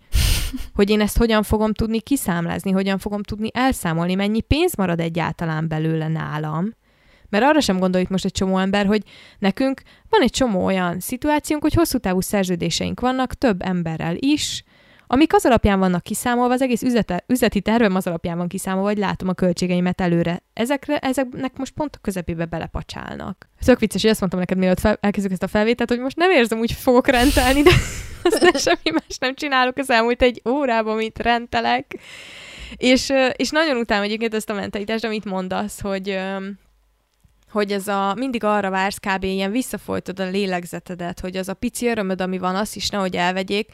[0.75, 5.69] hogy én ezt hogyan fogom tudni kiszámlázni, hogyan fogom tudni elszámolni, mennyi pénz marad egyáltalán
[5.69, 6.75] belőle nálam,
[7.29, 9.03] mert arra sem gondoljuk most egy csomó ember, hogy
[9.39, 14.65] nekünk van egy csomó olyan szituációnk, hogy hosszú távú szerződéseink vannak több emberrel is,
[15.07, 18.99] amik az alapján vannak kiszámolva, az egész üzlete, üzleti tervem az alapján van kiszámolva, hogy
[18.99, 20.43] látom a költségeimet előre.
[20.53, 23.49] Ezekre, ezeknek most pont a közepébe belepacsálnak.
[23.65, 26.31] Tök vicces, hogy azt mondtam neked, mielőtt fel, elkezdjük ezt a felvételt, hogy most nem
[26.31, 27.71] érzem úgy, fogok rendelni, de
[28.23, 31.99] azt semmi más nem csinálok az elmúlt egy órában, amit rendelek.
[32.77, 36.19] És, és nagyon utálom egyébként ezt a mentalitást, amit mondasz, hogy,
[37.51, 39.25] hogy ez a, mindig arra vársz, kb.
[39.25, 43.69] ilyen visszafolytod a lélegzetedet, hogy az a pici örömöd, ami van, azt is nehogy elvegyék,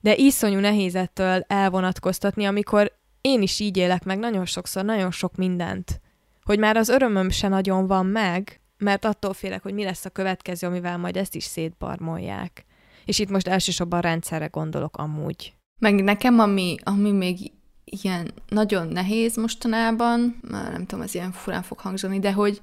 [0.00, 5.36] de iszonyú nehéz ettől elvonatkoztatni, amikor én is így élek meg nagyon sokszor, nagyon sok
[5.36, 6.00] mindent,
[6.42, 10.10] hogy már az örömöm se nagyon van meg, mert attól félek, hogy mi lesz a
[10.10, 12.64] következő, amivel majd ezt is szétbarmolják.
[13.04, 15.52] És itt most elsősorban rendszerre gondolok amúgy.
[15.78, 17.52] Meg nekem, ami, ami még
[17.84, 22.60] ilyen nagyon nehéz mostanában, már nem tudom, ez ilyen furán fog hangzani, de hogy,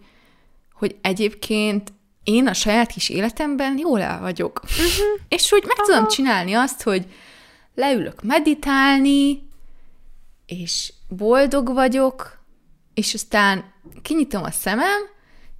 [0.74, 4.62] hogy egyébként én a saját kis életemben jól el vagyok.
[4.64, 5.22] Uh-huh.
[5.28, 5.86] És hogy meg Aha.
[5.88, 7.08] tudom csinálni azt, hogy
[7.76, 9.48] leülök meditálni,
[10.46, 12.40] és boldog vagyok,
[12.94, 15.02] és aztán kinyitom a szemem,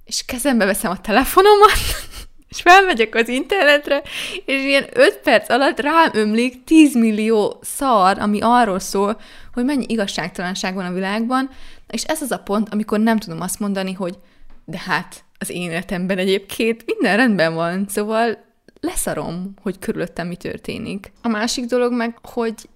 [0.04, 1.78] és kezembe veszem a telefonomat,
[2.50, 4.02] és felmegyek az internetre,
[4.44, 9.20] és ilyen öt perc alatt rám ömlik 10 millió szar, ami arról szól,
[9.52, 11.50] hogy mennyi igazságtalanság van a világban,
[11.90, 14.18] és ez az a pont, amikor nem tudom azt mondani, hogy
[14.64, 18.45] de hát az én életemben egyébként minden rendben van, szóval
[18.86, 21.12] leszarom, hogy körülöttem mi történik.
[21.22, 22.68] A másik dolog meg, hogy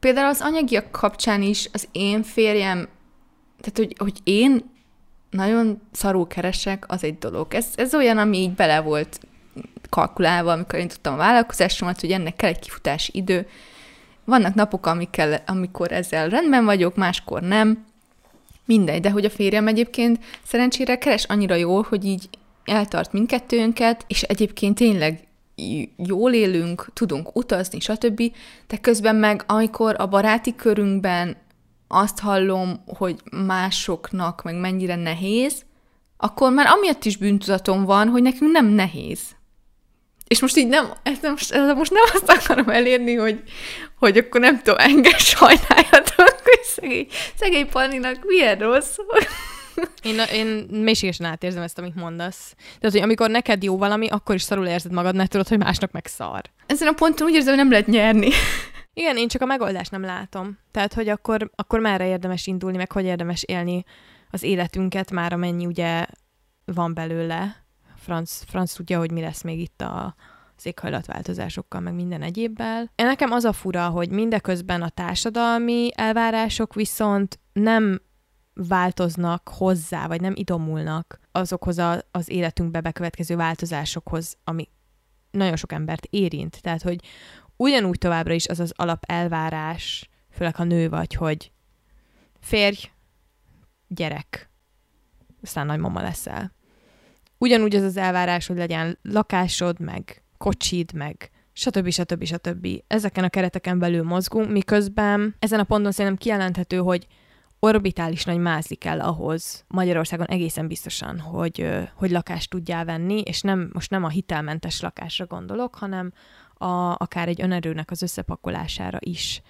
[0.00, 2.88] például az anyagiak kapcsán is az én férjem,
[3.60, 4.70] tehát hogy, hogy én
[5.30, 7.54] nagyon szarul keresek, az egy dolog.
[7.54, 9.20] Ez, ez olyan, ami így bele volt
[9.88, 13.46] kalkulálva, amikor én tudtam a vállalkozásomat, hogy ennek kell egy kifutási idő.
[14.24, 17.84] Vannak napok, amikkel, amikor ezzel rendben vagyok, máskor nem.
[18.64, 22.28] Mindegy, de hogy a férjem egyébként szerencsére keres annyira jól, hogy így
[22.64, 25.20] eltart mindkettőnket, és egyébként tényleg
[25.96, 28.22] jól élünk, tudunk utazni, stb.
[28.66, 31.36] De közben meg, amikor a baráti körünkben
[31.88, 35.62] azt hallom, hogy másoknak meg mennyire nehéz,
[36.16, 39.20] akkor már amiatt is bűntudatom van, hogy nekünk nem nehéz.
[40.28, 43.42] És most így nem, ez most, ez most nem azt akarom elérni, hogy,
[43.98, 47.06] hogy akkor nem tudom, engem sajnáljatok, hogy szegény,
[47.38, 48.96] szegény Panninak milyen rossz.
[50.02, 52.54] Én, én mélységesen átérzem ezt, amit mondasz.
[52.56, 55.90] Tehát, hogy amikor neked jó valami, akkor is szarul érzed magad, mert tudod, hogy másnak
[55.90, 56.42] meg szar.
[56.66, 58.28] Ezen a ponton úgy érzem, hogy nem lehet nyerni.
[58.92, 60.58] Igen, én csak a megoldást nem látom.
[60.70, 63.84] Tehát, hogy akkor, akkor merre érdemes indulni, meg hogy érdemes élni
[64.30, 66.06] az életünket, már amennyi ugye
[66.64, 67.64] van belőle.
[67.96, 70.14] Franz, Franz tudja, hogy mi lesz még itt a,
[70.56, 72.90] az éghajlatváltozásokkal, meg minden egyébbel.
[72.96, 78.00] Nekem az a fura, hogy mindeközben a társadalmi elvárások viszont nem
[78.68, 84.68] változnak hozzá, vagy nem idomulnak azokhoz a, az életünkbe bekövetkező változásokhoz, ami
[85.30, 86.62] nagyon sok embert érint.
[86.62, 87.04] Tehát, hogy
[87.56, 91.52] ugyanúgy továbbra is az az alap elvárás, főleg ha nő vagy, hogy
[92.40, 92.90] férj,
[93.88, 94.50] gyerek,
[95.42, 96.52] aztán nagymama leszel.
[97.38, 101.90] Ugyanúgy az az elvárás, hogy legyen lakásod, meg kocsid, meg stb.
[101.90, 102.24] stb.
[102.24, 102.68] stb.
[102.86, 107.06] Ezeken a kereteken belül mozgunk, miközben ezen a ponton szerintem kijelenthető, hogy
[107.60, 113.70] orbitális nagy mázli kell ahhoz Magyarországon egészen biztosan, hogy, hogy lakást tudjál venni, és nem,
[113.72, 116.12] most nem a hitelmentes lakásra gondolok, hanem
[116.54, 119.42] a, akár egy önerőnek az összepakolására is.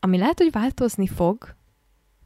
[0.00, 1.54] Ami lehet, hogy változni fog,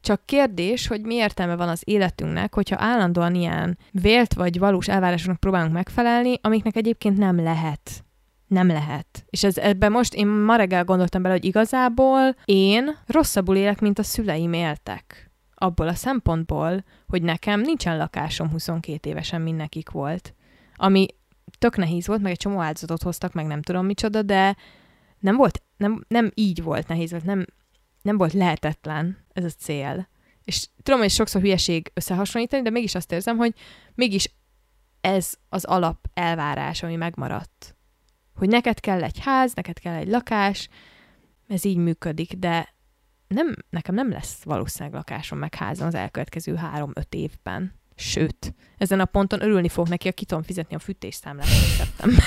[0.01, 5.39] csak kérdés, hogy mi értelme van az életünknek, hogyha állandóan ilyen vélt vagy valós elvárásoknak
[5.39, 8.05] próbálunk megfelelni, amiknek egyébként nem lehet.
[8.47, 9.25] Nem lehet.
[9.29, 13.99] És ez, ebben most én ma reggel gondoltam bele, hogy igazából én rosszabbul élek, mint
[13.99, 15.31] a szüleim éltek.
[15.55, 20.33] Abból a szempontból, hogy nekem nincsen lakásom 22 évesen, mint nekik volt.
[20.75, 21.05] Ami
[21.57, 24.55] tök nehéz volt, meg egy csomó áldozatot hoztak, meg nem tudom micsoda, de
[25.19, 27.45] nem volt, nem, nem így volt nehéz, volt, nem,
[28.01, 30.07] nem volt lehetetlen ez a cél.
[30.43, 33.53] És tudom, hogy sokszor hülyeség összehasonlítani, de mégis azt érzem, hogy
[33.95, 34.31] mégis
[35.01, 37.76] ez az alap elvárás, ami megmaradt.
[38.37, 40.69] Hogy neked kell egy ház, neked kell egy lakás,
[41.47, 42.75] ez így működik, de
[43.27, 47.73] nem, nekem nem lesz valószínűleg lakásom meg házam az elkövetkező három-öt évben.
[47.95, 52.25] Sőt, ezen a ponton örülni fog neki, ha ki tudom fizetni a fűtésszámlát szeptember.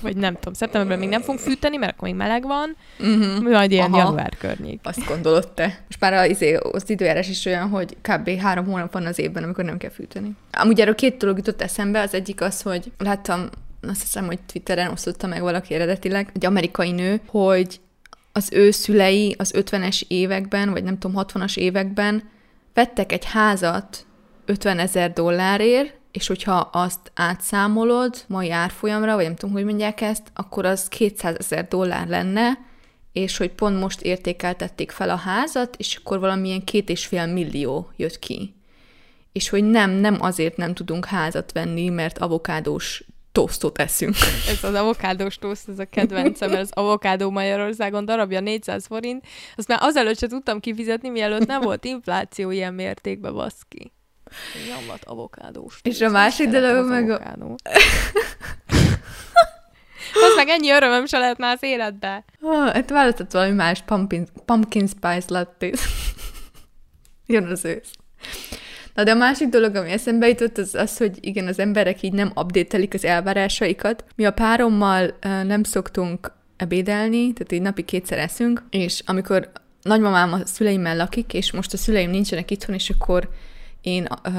[0.00, 3.50] Vagy nem tudom, szeptemberben még nem fogunk fűteni, mert akkor még meleg van, uh-huh.
[3.50, 3.98] majd ilyen Aha.
[3.98, 4.80] január környék.
[4.82, 5.64] Azt gondolod te.
[5.86, 8.28] Most már az, izé, az időjárás is olyan, hogy kb.
[8.28, 10.36] három hónap van az évben, amikor nem kell fűteni.
[10.52, 13.48] Amúgy erről két dolog jutott eszembe, az egyik az, hogy láttam,
[13.88, 17.80] azt hiszem, hogy Twitteren osztotta meg valaki eredetileg, egy amerikai nő, hogy
[18.32, 22.30] az ő szülei az 50-es években, vagy nem tudom, 60-as években
[22.74, 24.06] vettek egy házat
[24.44, 30.30] 50 ezer dollárért, és hogyha azt átszámolod mai árfolyamra, vagy nem tudom, hogy mondják ezt,
[30.34, 32.58] akkor az 200 ezer dollár lenne,
[33.12, 37.90] és hogy pont most értékeltették fel a házat, és akkor valamilyen két és fél millió
[37.96, 38.54] jött ki.
[39.32, 43.04] És hogy nem, nem azért nem tudunk házat venni, mert avokádós
[43.34, 44.14] tosztot eszünk.
[44.52, 49.26] Ez az avokádós toszt, ez a kedvencem, mert az avokádó Magyarországon darabja 400 forint.
[49.56, 53.92] Azt már azelőtt se tudtam kifizetni, mielőtt nem volt infláció ilyen mértékben, baszki.
[54.68, 55.80] Nyomvat avokádós.
[55.82, 57.36] És a másik dolog meg a...
[60.14, 62.24] Az meg ennyi örömöm se lehet már az életbe.
[62.40, 65.70] Ah, hát választott valami más pumpkin, pumpkin spice latte.
[67.26, 67.90] Jön az ősz.
[68.94, 72.12] Na de a másik dolog, ami eszembe jutott, az az, hogy igen, az emberek így
[72.12, 74.04] nem updatelik az elvárásaikat.
[74.16, 79.50] Mi a párommal nem szoktunk ebédelni, tehát így napi kétszer eszünk, és amikor
[79.82, 83.28] nagymamám a szüleimmel lakik, és most a szüleim nincsenek itthon, és akkor
[83.80, 84.34] én uh,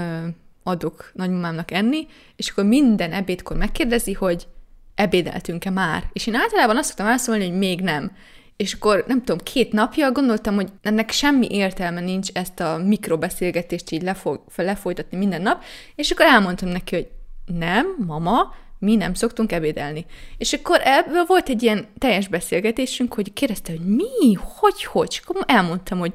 [0.64, 4.47] adok nagymamámnak enni, és akkor minden ebédkor megkérdezi, hogy
[4.95, 6.10] ebédeltünk-e már.
[6.14, 8.12] És én általában azt szoktam elszólni, hogy még nem.
[8.58, 13.91] És akkor, nem tudom, két napja gondoltam, hogy ennek semmi értelme nincs ezt a mikrobeszélgetést
[13.91, 15.64] így lefoly, lefolytatni minden nap,
[15.95, 17.08] és akkor elmondtam neki, hogy
[17.45, 20.06] nem, mama, mi nem szoktunk ebédelni.
[20.38, 25.22] És akkor ebből volt egy ilyen teljes beszélgetésünk, hogy kérdezte, hogy mi, hogy, hogy, és
[25.26, 26.14] akkor elmondtam, hogy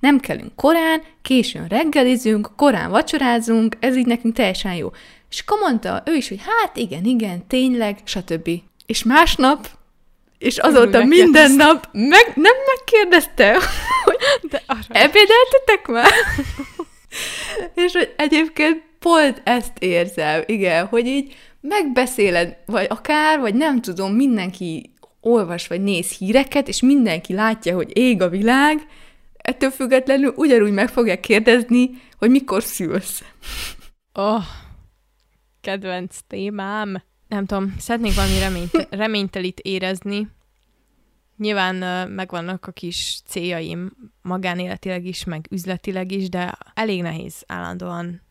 [0.00, 4.90] nem kellünk korán, későn reggelizünk, korán vacsorázunk, ez így nekünk teljesen jó.
[5.30, 8.50] És akkor mondta ő is, hogy hát igen, igen, tényleg, stb.
[8.86, 9.77] És másnap
[10.38, 13.58] és azóta minden nap meg, nem megkérdezte,
[14.04, 14.16] hogy
[14.50, 16.12] De ebédeltetek már?
[17.84, 24.14] és hogy egyébként pont ezt érzem, igen, hogy így megbeszéled, vagy akár, vagy nem tudom,
[24.14, 28.86] mindenki olvas vagy néz híreket, és mindenki látja, hogy ég a világ,
[29.36, 33.22] ettől függetlenül ugyanúgy meg fogják kérdezni, hogy mikor szülsz.
[34.12, 34.42] Oh,
[35.60, 40.28] kedvenc témám nem tudom, szeretnék valami reményt, reménytelit érezni.
[41.36, 48.22] Nyilván megvannak a kis céljaim magánéletileg is, meg üzletileg is, de elég nehéz állandóan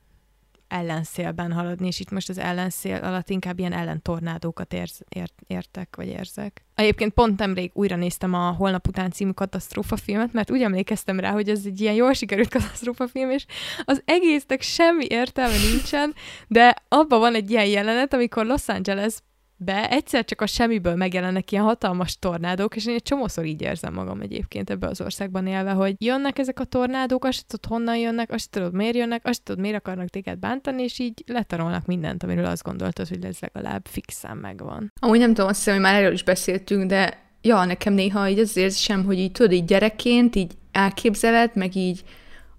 [0.67, 6.07] ellenszélben haladni, és itt most az ellenszél alatt inkább ilyen ellentornádókat érz, ért, értek, vagy
[6.07, 6.65] érzek.
[6.75, 11.49] Egyébként pont nemrég újra néztem a Holnap után című katasztrófafilmet, mert úgy emlékeztem rá, hogy
[11.49, 13.45] ez egy ilyen jól sikerült katasztrófafilm, és
[13.85, 16.13] az egésznek semmi értelme nincsen,
[16.47, 19.15] de abban van egy ilyen jelenet, amikor Los Angeles
[19.57, 23.93] be egyszer csak a semmiből megjelennek ilyen hatalmas tornádók, és én egy csomószor így érzem
[23.93, 28.31] magam egyébként ebbe az országban élve, hogy jönnek ezek a tornádók, azt tudod honnan jönnek,
[28.31, 32.45] azt tudod miért jönnek, azt tudod miért akarnak téged bántani, és így letarolnak mindent, amiről
[32.45, 34.91] azt gondoltad, hogy ez legalább fixen megvan.
[34.99, 38.39] Amúgy nem tudom, azt hiszem, hogy már erről is beszéltünk, de ja, nekem néha így
[38.39, 42.03] az érzésem, hogy így tudod, így gyerekként így elképzeled, meg így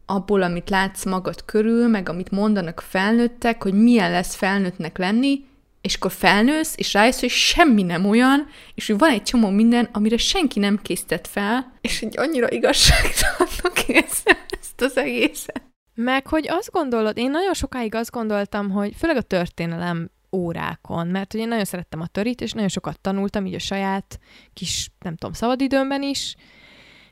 [0.06, 5.46] abból, amit látsz magad körül, meg amit mondanak felnőttek, hogy milyen lesz felnőttnek lenni,
[5.80, 9.88] és akkor felnősz, és rájössz, hogy semmi nem olyan, és hogy van egy csomó minden,
[9.92, 15.62] amire senki nem készített fel, és egy annyira igazságtalannak érzem ezt az egészet.
[15.94, 21.32] Meg, hogy azt gondolod, én nagyon sokáig azt gondoltam, hogy főleg a történelem órákon, mert
[21.32, 24.18] hogy én nagyon szerettem a törít, és nagyon sokat tanultam így a saját
[24.52, 26.34] kis, nem tudom, szabadidőmben is,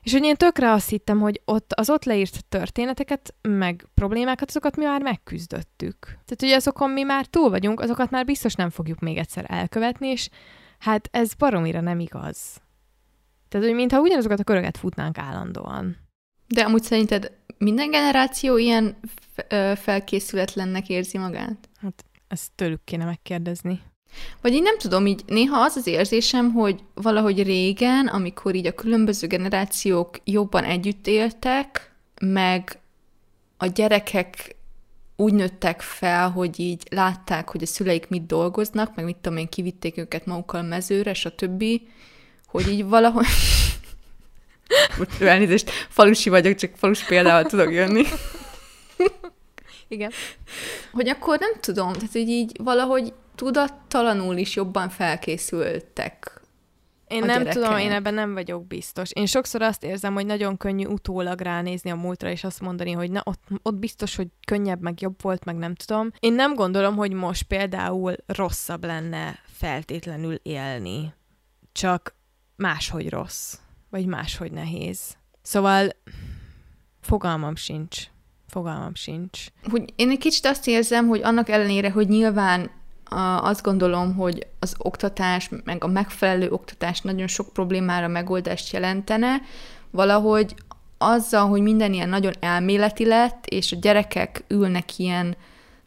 [0.07, 4.77] és hogy én tökre azt hittem, hogy ott az ott leírt történeteket, meg problémákat, azokat
[4.77, 5.99] mi már megküzdöttük.
[6.05, 10.09] Tehát, hogy azokon mi már túl vagyunk, azokat már biztos nem fogjuk még egyszer elkövetni,
[10.09, 10.29] és
[10.79, 12.61] hát ez baromira nem igaz.
[13.49, 15.97] Tehát, hogy mintha ugyanazokat a köröket futnánk állandóan.
[16.47, 18.97] De amúgy szerinted minden generáció ilyen
[19.75, 21.69] felkészületlennek érzi magát?
[21.81, 23.81] Hát ezt tőlük kéne megkérdezni.
[24.41, 28.75] Vagy én nem tudom, így néha az az érzésem, hogy valahogy régen, amikor így a
[28.75, 32.79] különböző generációk jobban együtt éltek, meg
[33.57, 34.57] a gyerekek
[35.17, 39.49] úgy nőttek fel, hogy így látták, hogy a szüleik mit dolgoznak, meg mit tudom én,
[39.49, 41.65] kivitték őket magukkal mezőre, stb.,
[42.47, 43.27] hogy így valahogy...
[44.99, 48.05] Most elnézést, falusi vagyok, csak falus példával tudok jönni.
[49.89, 50.11] Igen.
[50.93, 56.41] Hogy akkor nem tudom, tehát hogy így valahogy tudattalanul is jobban felkészültek
[57.07, 57.53] én nem gyerekek.
[57.53, 59.11] tudom, én ebben nem vagyok biztos.
[59.13, 63.11] Én sokszor azt érzem, hogy nagyon könnyű utólag ránézni a múltra, és azt mondani, hogy
[63.11, 66.11] na, ott, ott biztos, hogy könnyebb, meg jobb volt, meg nem tudom.
[66.19, 71.15] Én nem gondolom, hogy most például rosszabb lenne feltétlenül élni.
[71.73, 72.15] Csak
[72.57, 73.59] máshogy rossz,
[73.91, 75.17] vagy máshogy nehéz.
[75.43, 75.89] Szóval
[77.01, 78.05] fogalmam sincs.
[78.57, 79.47] Fogalmam sincs.
[79.71, 82.71] hogy én egy kicsit azt érzem, hogy annak ellenére, hogy nyilván
[83.41, 89.41] azt gondolom, hogy az oktatás, meg a megfelelő oktatás nagyon sok problémára megoldást jelentene,
[89.91, 90.55] valahogy
[90.99, 95.37] azzal, hogy minden ilyen nagyon elméleti lett, és a gyerekek ülnek ilyen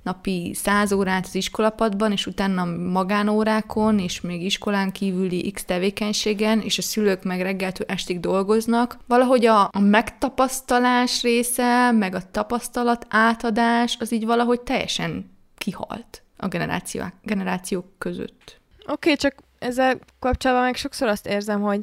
[0.04, 6.78] napi száz órát az iskolapadban, és utána magánórákon, és még iskolán kívüli x tevékenységen, és
[6.78, 8.97] a szülők meg reggeltől estig dolgoznak.
[9.08, 16.47] Valahogy a, a megtapasztalás része, meg a tapasztalat átadás, az így valahogy teljesen kihalt a
[16.47, 18.60] generációk, generációk között.
[18.80, 21.82] Oké, okay, csak ezzel kapcsolatban meg sokszor azt érzem, hogy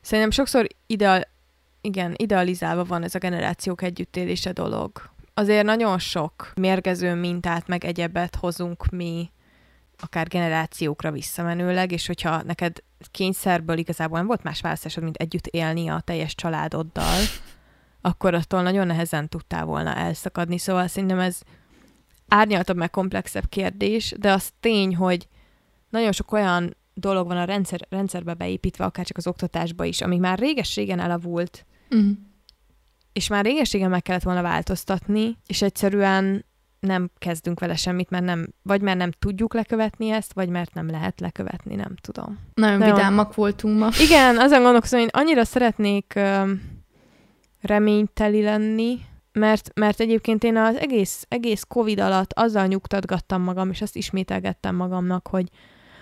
[0.00, 1.22] szerintem sokszor ideal,
[1.80, 5.10] igen, idealizálva van ez a generációk együttélése dolog.
[5.40, 9.30] Azért nagyon sok mérgező mintát, meg egyebet hozunk mi,
[9.98, 12.76] akár generációkra visszamenőleg, és hogyha neked
[13.10, 17.18] kényszerből igazából nem volt más választásod, mint együtt élni a teljes családoddal,
[18.00, 20.58] akkor attól nagyon nehezen tudtál volna elszakadni.
[20.58, 21.40] Szóval szerintem ez
[22.28, 25.28] árnyaltabb, meg komplexebb kérdés, de az tény, hogy
[25.88, 30.18] nagyon sok olyan dolog van a rendszer, rendszerbe beépítve, akár csak az oktatásba is, ami
[30.18, 31.64] már réges-régen elavult,
[31.94, 32.10] Mm.
[33.12, 36.44] És már réges-régen meg kellett volna változtatni, és egyszerűen
[36.80, 40.90] nem kezdünk vele semmit, mert nem, vagy mert nem tudjuk lekövetni ezt, vagy mert nem
[40.90, 42.38] lehet lekövetni, nem tudom.
[42.54, 42.94] Nagyon, Nagyon.
[42.94, 43.88] vidámak voltunk ma.
[44.00, 46.52] Igen, azon gondolkozom, hogy én annyira szeretnék ö,
[47.60, 48.98] reményteli lenni,
[49.32, 54.74] mert, mert egyébként én az egész, egész Covid alatt azzal nyugtatgattam magam, és azt ismételgettem
[54.74, 55.48] magamnak, hogy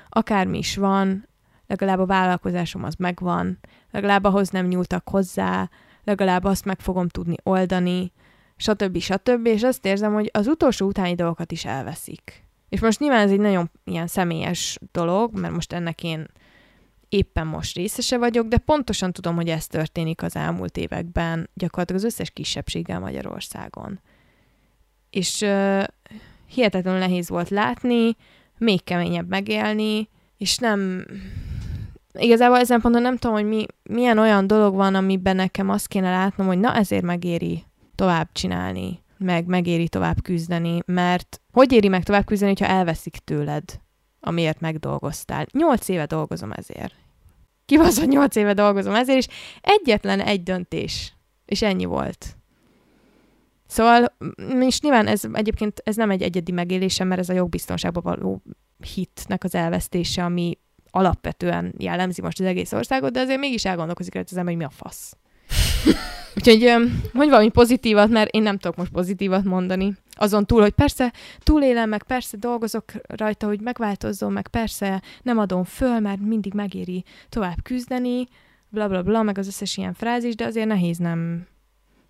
[0.09, 1.29] akármi is van,
[1.67, 3.59] legalább a vállalkozásom az megvan,
[3.91, 5.71] legalább ahhoz nem nyúltak hozzá,
[6.09, 8.13] legalább azt meg fogom tudni oldani,
[8.57, 8.99] stb.
[8.99, 9.47] stb.
[9.47, 12.47] És azt érzem, hogy az utolsó utáni dolgokat is elveszik.
[12.69, 16.27] És most nyilván ez egy nagyon ilyen személyes dolog, mert most ennek én
[17.09, 22.07] éppen most részese vagyok, de pontosan tudom, hogy ez történik az elmúlt években gyakorlatilag az
[22.07, 24.01] összes kisebbséggel Magyarországon.
[25.11, 25.85] És uh,
[26.47, 28.17] hihetetlenül nehéz volt látni,
[28.59, 31.07] még keményebb megélni, és nem...
[32.13, 36.11] Igazából ezen ponton nem tudom, hogy mi, milyen olyan dolog van, amiben nekem azt kéne
[36.11, 42.03] látnom, hogy na ezért megéri tovább csinálni, meg megéri tovább küzdeni, mert hogy éri meg
[42.03, 43.81] tovább küzdeni, ha elveszik tőled,
[44.21, 45.47] amiért megdolgoztál.
[45.53, 46.95] Nyolc éve dolgozom ezért.
[47.65, 49.27] Kibaszott nyolc éve dolgozom ezért, és
[49.61, 52.37] egyetlen egy döntés, és ennyi volt.
[53.67, 54.17] Szóval,
[54.61, 58.43] és nyilván ez egyébként ez nem egy egyedi megélésem, mert ez a jogbiztonságban való
[58.95, 60.59] hitnek az elvesztése, ami
[60.91, 64.69] alapvetően jellemzi most az egész országot, de azért mégis elgondolkozik rajta az ember, hogy mi
[64.69, 65.17] a fasz.
[66.37, 66.75] Úgyhogy
[67.13, 69.97] mondj valami pozitívat, mert én nem tudok most pozitívat mondani.
[70.11, 75.65] Azon túl, hogy persze túlélem, meg persze dolgozok rajta, hogy megváltozzon, meg persze nem adom
[75.65, 78.29] föl, mert mindig megéri tovább küzdeni,
[78.69, 81.47] bla bla bla, meg az összes ilyen frázis, de azért nehéz nem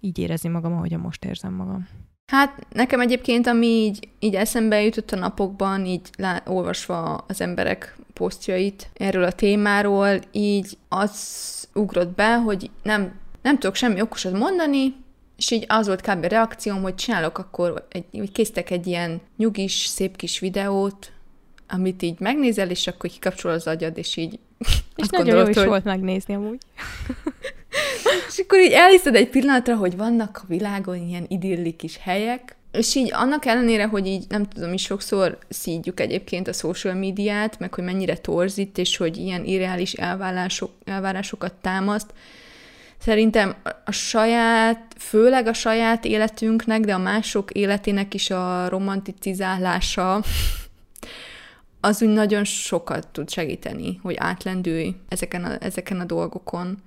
[0.01, 1.89] így érezni magam, ahogyan most érzem magam.
[2.29, 7.97] Hát nekem egyébként, ami így, így eszembe jutott a napokban, így lá, olvasva az emberek
[8.13, 13.13] posztjait erről a témáról, így az ugrott be, hogy nem,
[13.43, 14.95] nem tudok semmi okosat mondani,
[15.37, 16.25] és így az volt kb.
[16.25, 21.13] reakcióm, hogy csinálok akkor, egy, hogy készítek egy ilyen nyugis, szép kis videót,
[21.69, 24.39] amit így megnézel, és akkor kikapcsol az agyad, és így
[24.97, 26.59] És nagyon jó gondolod, is hogy- volt megnézni amúgy.
[28.29, 32.95] És akkor így elhiszed egy pillanatra, hogy vannak a világon ilyen idilli kis helyek, és
[32.95, 37.75] így annak ellenére, hogy így nem tudom, is sokszor szídjuk egyébként a social médiát, meg
[37.75, 42.13] hogy mennyire torzít, és hogy ilyen irreális elvárások, elvárásokat támaszt,
[42.99, 50.23] szerintem a- saját, főleg a saját életünknek, de a mások életének is a romanticizálása
[51.81, 56.79] az úgy nagyon sokat tud segíteni, hogy átlendülj ezeken a, ezeken a dolgokon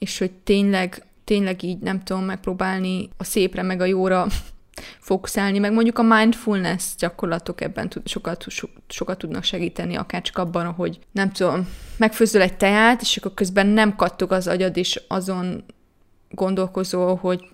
[0.00, 4.26] és hogy tényleg, tényleg így nem tudom megpróbálni a szépre meg a jóra
[5.08, 10.38] fókuszálni, meg mondjuk a mindfulness gyakorlatok ebben tud, sokat, so, sokat tudnak segíteni, akár csak
[10.38, 15.02] abban, hogy nem tudom, megfőzöl egy teját, és akkor közben nem kattog az agyad, és
[15.08, 15.64] azon
[16.30, 17.50] gondolkozol, hogy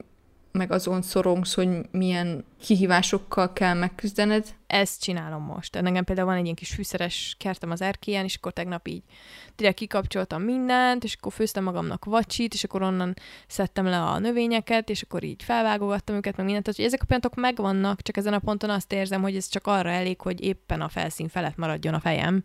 [0.53, 4.47] meg azon szorongsz, hogy milyen kihívásokkal kell megküzdened.
[4.67, 5.81] Ezt csinálom most.
[5.81, 9.03] Nekem például van egy ilyen kis fűszeres kertem az erkélyen, és akkor tegnap így
[9.57, 13.15] direkt kikapcsoltam mindent, és akkor főztem magamnak vacsit, és akkor onnan
[13.47, 16.65] szedtem le a növényeket, és akkor így felvágogattam őket, meg mindent.
[16.65, 19.67] Tehát, hogy ezek a pillanatok megvannak, csak ezen a ponton azt érzem, hogy ez csak
[19.67, 22.45] arra elég, hogy éppen a felszín felett maradjon a fejem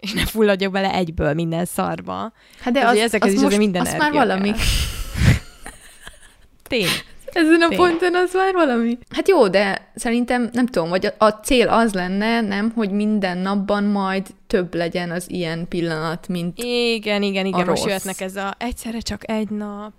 [0.00, 2.32] és ne fulladjak bele egyből minden szarba.
[2.60, 4.52] Hát de az, ezek az, az most, minden az már valami.
[6.62, 6.86] Tény.
[7.32, 7.78] Ezen a Tény.
[7.78, 8.98] ponton az már valami.
[9.14, 13.38] Hát jó, de szerintem nem tudom, vagy a, a cél az lenne, nem, hogy minden
[13.38, 18.54] napban majd több legyen az ilyen pillanat, mint Igen, igen, igen, most jöhetnek ez a
[18.58, 19.92] egyszerre csak egy nap,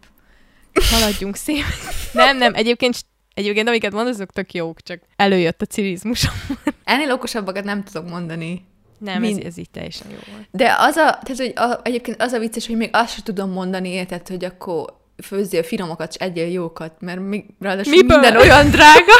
[0.91, 1.63] haladjunk szép.
[2.13, 2.95] nem, nem, egyébként
[3.33, 6.33] Egyébként, amiket mondasz, azok tök jók, csak előjött a cirizmusom.
[6.83, 8.65] Ennél okosabbakat nem tudok mondani.
[8.97, 9.39] Nem, Mind...
[9.39, 10.47] ez, ez így teljesen jó volt.
[10.51, 13.51] De az a, tehát, hogy a, egyébként az a vicces, hogy még azt sem tudom
[13.51, 18.19] mondani, érted, hogy akkor főzzél finomokat, és egyél jókat, mert még ráadásul Miből?
[18.19, 19.13] minden olyan drága.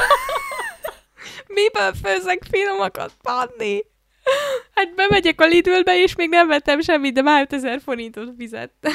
[1.55, 3.83] Miből főzek finomokat, Panni?
[4.75, 8.93] Hát bemegyek a Lidlbe, és még nem vettem semmit, de már 5000 forintot fizettem.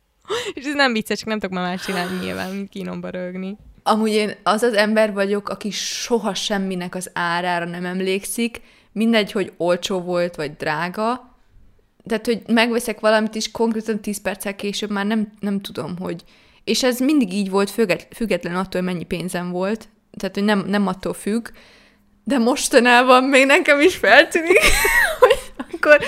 [0.54, 3.56] és ez nem vicces, csak nem tudok már más csinálni nyilván, mint kínomba rögni.
[3.82, 8.60] Amúgy én az az ember vagyok, aki soha semminek az árára nem emlékszik,
[8.92, 11.35] mindegy, hogy olcsó volt, vagy drága,
[12.06, 16.22] tehát, hogy megveszek valamit, és konkrétan 10 perccel később már nem, nem tudom, hogy...
[16.64, 17.70] És ez mindig így volt,
[18.14, 21.48] független attól, hogy mennyi pénzem volt, tehát, hogy nem, nem attól függ,
[22.24, 24.60] de mostanában még nekem is feltűnik,
[25.20, 25.38] hogy
[25.72, 25.98] akkor,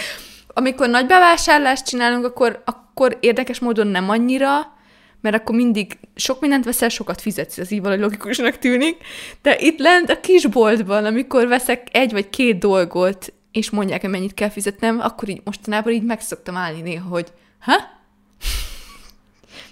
[0.49, 4.77] amikor nagy bevásárlást csinálunk, akkor, akkor érdekes módon nem annyira,
[5.21, 8.97] mert akkor mindig sok mindent veszel, sokat fizetsz, ez így valahogy logikusnak tűnik,
[9.43, 14.35] de itt lent a kisboltban, amikor veszek egy vagy két dolgot, és mondják, hogy mennyit
[14.35, 17.73] kell fizetnem, akkor így mostanában így meg szoktam állni néha, hogy ha?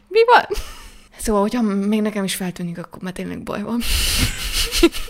[0.08, 0.44] Mi van?
[1.18, 3.80] Szóval, hogyha még nekem is feltűnik, akkor már tényleg baj van.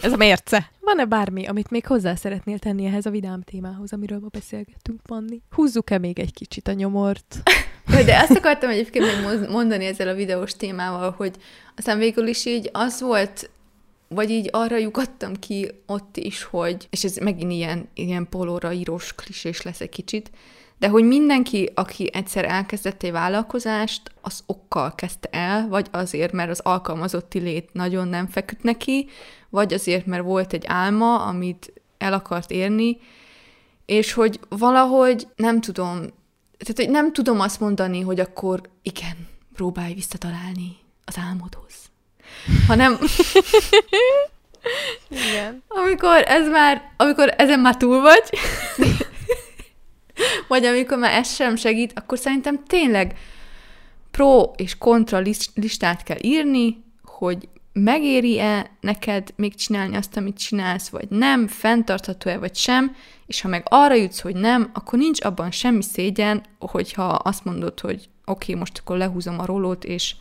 [0.02, 0.70] Ez a mérce.
[0.80, 5.42] Van-e bármi, amit még hozzá szeretnél tenni ehhez a vidám témához, amiről ma beszélgettünk, Panni?
[5.50, 7.42] Húzzuk-e még egy kicsit a nyomort?
[8.04, 11.36] De azt akartam egyébként még mondani ezzel a videós témával, hogy
[11.76, 13.50] aztán végül is így az volt
[14.09, 19.14] vagy így arra lyukadtam ki ott is, hogy, és ez megint ilyen, ilyen polóra írós
[19.14, 20.30] klisés lesz egy kicsit,
[20.78, 26.50] de hogy mindenki, aki egyszer elkezdett egy vállalkozást, az okkal kezdte el, vagy azért, mert
[26.50, 29.09] az alkalmazotti lét nagyon nem feküdt neki,
[29.50, 32.98] vagy azért, mert volt egy álma, amit el akart érni,
[33.86, 35.96] és hogy valahogy nem tudom,
[36.59, 41.86] tehát hogy nem tudom azt mondani, hogy akkor igen, próbálj visszatalálni az álmodhoz
[42.68, 42.99] hanem
[45.09, 45.62] Igen.
[45.68, 48.22] amikor ez már, amikor ezen már túl vagy,
[50.49, 53.18] vagy amikor már ez sem segít, akkor szerintem tényleg
[54.11, 55.22] pro és kontra
[55.55, 62.55] listát kell írni, hogy megéri-e neked még csinálni azt, amit csinálsz, vagy nem, fenntartható-e, vagy
[62.55, 67.45] sem, és ha meg arra jutsz, hogy nem, akkor nincs abban semmi szégyen, hogyha azt
[67.45, 70.14] mondod, hogy oké, okay, most akkor lehúzom a rolót, és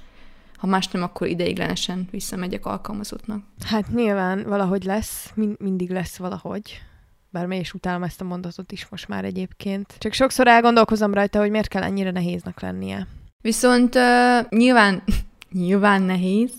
[0.58, 3.44] ha más nem, akkor ideiglenesen visszamegyek alkalmazottnak.
[3.66, 6.82] Hát nyilván valahogy lesz, min- mindig lesz valahogy.
[7.30, 9.96] Bár is utálom ezt a mondatot is most már egyébként.
[9.98, 13.08] Csak sokszor elgondolkozom rajta, hogy miért kell ennyire nehéznek lennie.
[13.42, 15.04] Viszont uh, nyilván,
[15.52, 16.52] nyilván nehéz,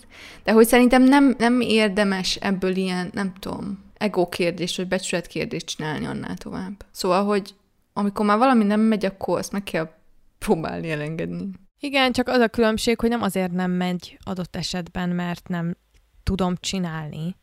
[0.44, 5.66] de hogy szerintem nem, nem érdemes ebből ilyen, nem tudom, ego kérdés, vagy becsület kérdést
[5.66, 6.84] csinálni annál tovább.
[6.90, 7.54] Szóval, hogy
[7.92, 9.90] amikor már valami nem megy, akkor azt meg kell
[10.38, 11.50] próbálni elengedni.
[11.80, 15.76] Igen, csak az a különbség, hogy nem azért nem megy adott esetben, mert nem
[16.22, 17.36] tudom csinálni,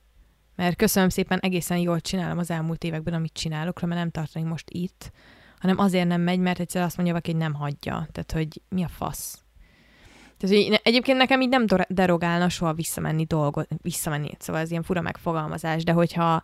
[0.56, 4.70] mert köszönöm szépen, egészen jól csinálom az elmúlt években, amit csinálok, mert nem tartani most
[4.70, 5.12] itt,
[5.60, 8.08] hanem azért nem megy, mert egyszer azt mondja valaki, hogy nem hagyja.
[8.12, 9.44] Tehát, hogy mi a fasz.
[10.38, 15.02] Tehát, hogy egyébként nekem így nem derogálna soha visszamenni dolgot, visszamenni, szóval ez ilyen fura
[15.02, 16.44] megfogalmazás, de hogyha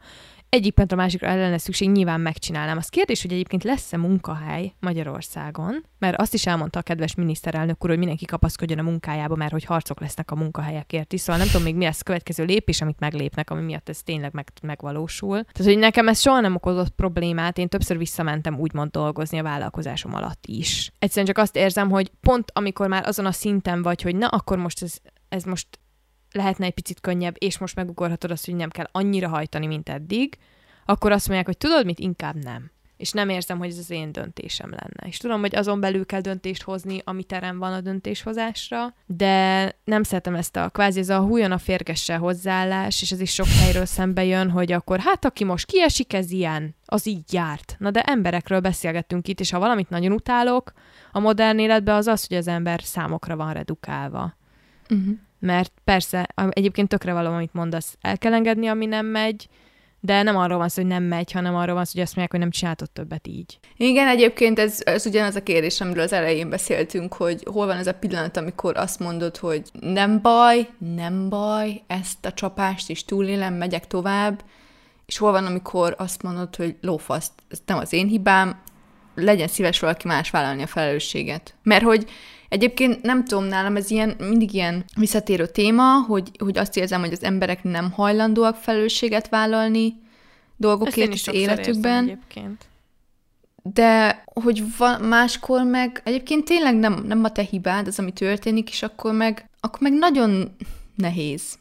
[0.50, 2.78] egyik pontra másikra el lenne szükség, nyilván megcsinálnám.
[2.78, 7.90] Az kérdés, hogy egyébként lesz-e munkahely Magyarországon, mert azt is elmondta a kedves miniszterelnök úr,
[7.90, 11.22] hogy mindenki kapaszkodjon a munkájába, mert hogy harcok lesznek a munkahelyekért is.
[11.22, 14.34] Szóval nem tudom még mi lesz a következő lépés, amit meglépnek, ami miatt ez tényleg
[14.34, 15.44] meg, megvalósul.
[15.44, 20.16] Tehát, hogy nekem ez soha nem okozott problémát, én többször visszamentem úgymond dolgozni a vállalkozásom
[20.16, 20.92] alatt is.
[21.00, 24.58] Egyszerűen csak azt érzem, hogy pont amikor már azon a szinten vagy, hogy na, akkor
[24.58, 24.98] most ez,
[25.30, 25.68] ez most
[26.32, 30.38] lehetne egy picit könnyebb, és most megugorhatod azt, hogy nem kell annyira hajtani, mint eddig,
[30.86, 32.72] akkor azt mondják, hogy tudod mit, inkább nem.
[33.00, 35.08] és nem érzem, hogy ez az én döntésem lenne.
[35.08, 40.04] És tudom, hogy azon belül kell döntést hozni, ami terem van a döntéshozásra, de nem
[40.04, 43.86] szeretem ezt a kvázi ez a hújon a férgesse hozzáállás, és ez is sok helyről
[43.86, 47.76] szembe jön, hogy akkor hát aki most kiesik, ez ilyen, az így járt.
[47.78, 50.72] Na de emberekről beszélgettünk itt, és ha valamit nagyon utálok
[51.12, 54.36] a modern életben, az az, hogy az ember számokra van redukálva.
[54.90, 55.18] Uh-huh.
[55.40, 59.48] Mert persze, egyébként tökre való, amit mondasz, el kell engedni, ami nem megy,
[60.02, 62.32] de nem arról van szó, hogy nem megy, hanem arról van szó, hogy azt mondják,
[62.32, 63.60] hogy nem csináltott többet így.
[63.76, 67.88] Igen, egyébként ez, ez ugyanaz a kérdés, amiről az elején beszéltünk, hogy hol van ez
[67.88, 73.54] a pillanat, amikor azt mondod, hogy nem baj, nem baj, ezt a csapást is túlélem,
[73.54, 74.44] megyek tovább,
[75.06, 78.62] és hol van, amikor azt mondod, hogy lófaszt, ez nem az én hibám,
[79.16, 81.56] legyen szíves valaki más vállalni a felelősséget.
[81.64, 82.10] Mert hogy
[82.50, 87.12] Egyébként nem tudom, nálam ez ilyen, mindig ilyen visszatérő téma, hogy, hogy azt érzem, hogy
[87.12, 89.94] az emberek nem hajlandóak felelősséget vállalni
[90.58, 92.04] dolgokért az életükben.
[92.04, 92.68] egyébként.
[93.64, 98.70] De hogy va- máskor meg, egyébként tényleg nem, nem a te hibád az, ami történik,
[98.70, 100.56] és akkor meg, akkor meg nagyon
[100.96, 101.58] nehéz.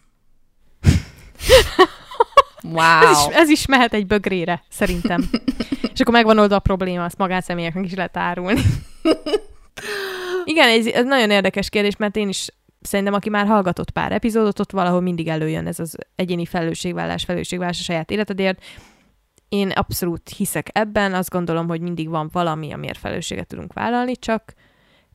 [2.62, 3.02] Wow.
[3.10, 5.30] Ez is, ez is mehet egy bögrére, szerintem.
[5.94, 8.62] és akkor megvan oldva a probléma, azt magánszemélyeknek is lehet árulni.
[10.48, 12.48] Igen, ez, ez nagyon érdekes kérdés, mert én is
[12.80, 17.80] szerintem, aki már hallgatott pár epizódot, ott valahol mindig előjön ez az egyéni felelősségvállás, felelősségvállás
[17.80, 18.64] a saját életedért.
[19.48, 24.54] Én abszolút hiszek ebben, azt gondolom, hogy mindig van valami, amiért felelősséget tudunk vállalni, csak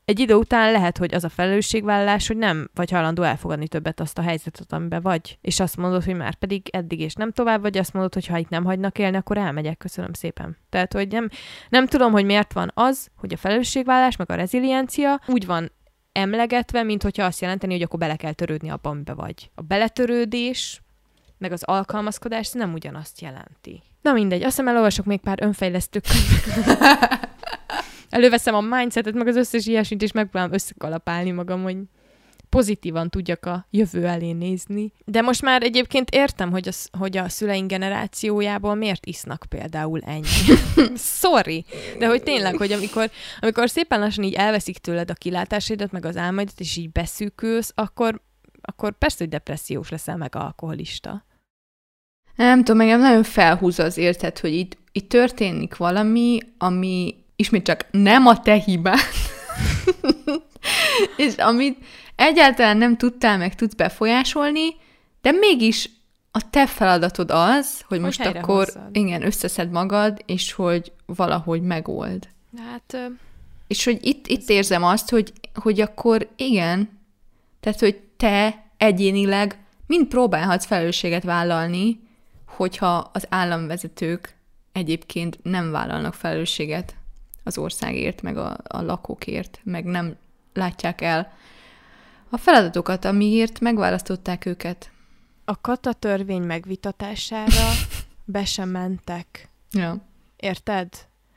[0.04, 4.18] egy idő után lehet, hogy az a felelősségvállalás, hogy nem vagy hajlandó elfogadni többet azt
[4.18, 7.78] a helyzetet, amiben vagy, és azt mondod, hogy már pedig eddig és nem tovább, vagy
[7.78, 10.56] azt mondod, hogy ha itt nem hagynak élni, akkor elmegyek, köszönöm szépen.
[10.68, 11.28] Tehát, hogy nem,
[11.68, 15.72] nem tudom, hogy miért van az, hogy a felelősségvállalás, meg a reziliencia úgy van
[16.12, 19.50] emlegetve, mint hogyha azt jelenteni, hogy akkor bele kell törődni abban, amiben vagy.
[19.54, 20.82] A beletörődés,
[21.38, 23.82] meg az alkalmazkodás nem ugyanazt jelenti.
[24.02, 26.00] Na mindegy, azt hiszem elolvasok még pár önfejlesztő
[28.14, 31.76] előveszem a mindsetet, meg az összes ilyesmit, és megpróbálom összekalapálni magam, hogy
[32.48, 34.92] pozitívan tudjak a jövő elé nézni.
[35.04, 40.26] De most már egyébként értem, hogy a, hogy a szüleink generációjából miért isznak például ennyi.
[41.20, 41.64] Sorry.
[41.98, 43.10] De hogy tényleg, hogy amikor,
[43.40, 48.20] amikor szépen lassan így elveszik tőled a kilátásaidat, meg az álmaidat, és így beszűkülsz, akkor,
[48.60, 51.24] akkor persze, hogy depressziós leszel, meg alkoholista.
[52.36, 57.86] Nem tudom, engem nagyon felhúz az érted, hogy itt, itt történik valami, ami ismét csak
[57.90, 58.98] nem a te hibád,
[61.16, 61.78] és amit
[62.16, 64.76] egyáltalán nem tudtál meg tudsz befolyásolni,
[65.22, 65.90] de mégis
[66.30, 68.88] a te feladatod az, hogy, hogy most akkor hozzad.
[68.96, 72.28] igen, összeszed magad, és hogy valahogy megold.
[72.56, 73.10] Hát...
[73.66, 77.00] És hogy itt, itt érzem azt, hogy, hogy akkor igen,
[77.60, 82.00] tehát, hogy te egyénileg mind próbálhatsz felelősséget vállalni,
[82.46, 84.34] hogyha az államvezetők
[84.72, 86.94] egyébként nem vállalnak felelősséget
[87.44, 90.16] az országért, meg a, a lakókért, meg nem
[90.52, 91.32] látják el
[92.34, 94.90] a feladatokat, amiért megválasztották őket.
[95.44, 97.70] A kata törvény megvitatására
[98.24, 99.48] be sem mentek.
[99.70, 99.96] Ja.
[100.36, 100.88] Érted?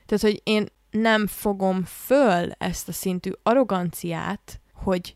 [0.06, 5.16] Tehát, hogy én nem fogom föl ezt a szintű arroganciát, hogy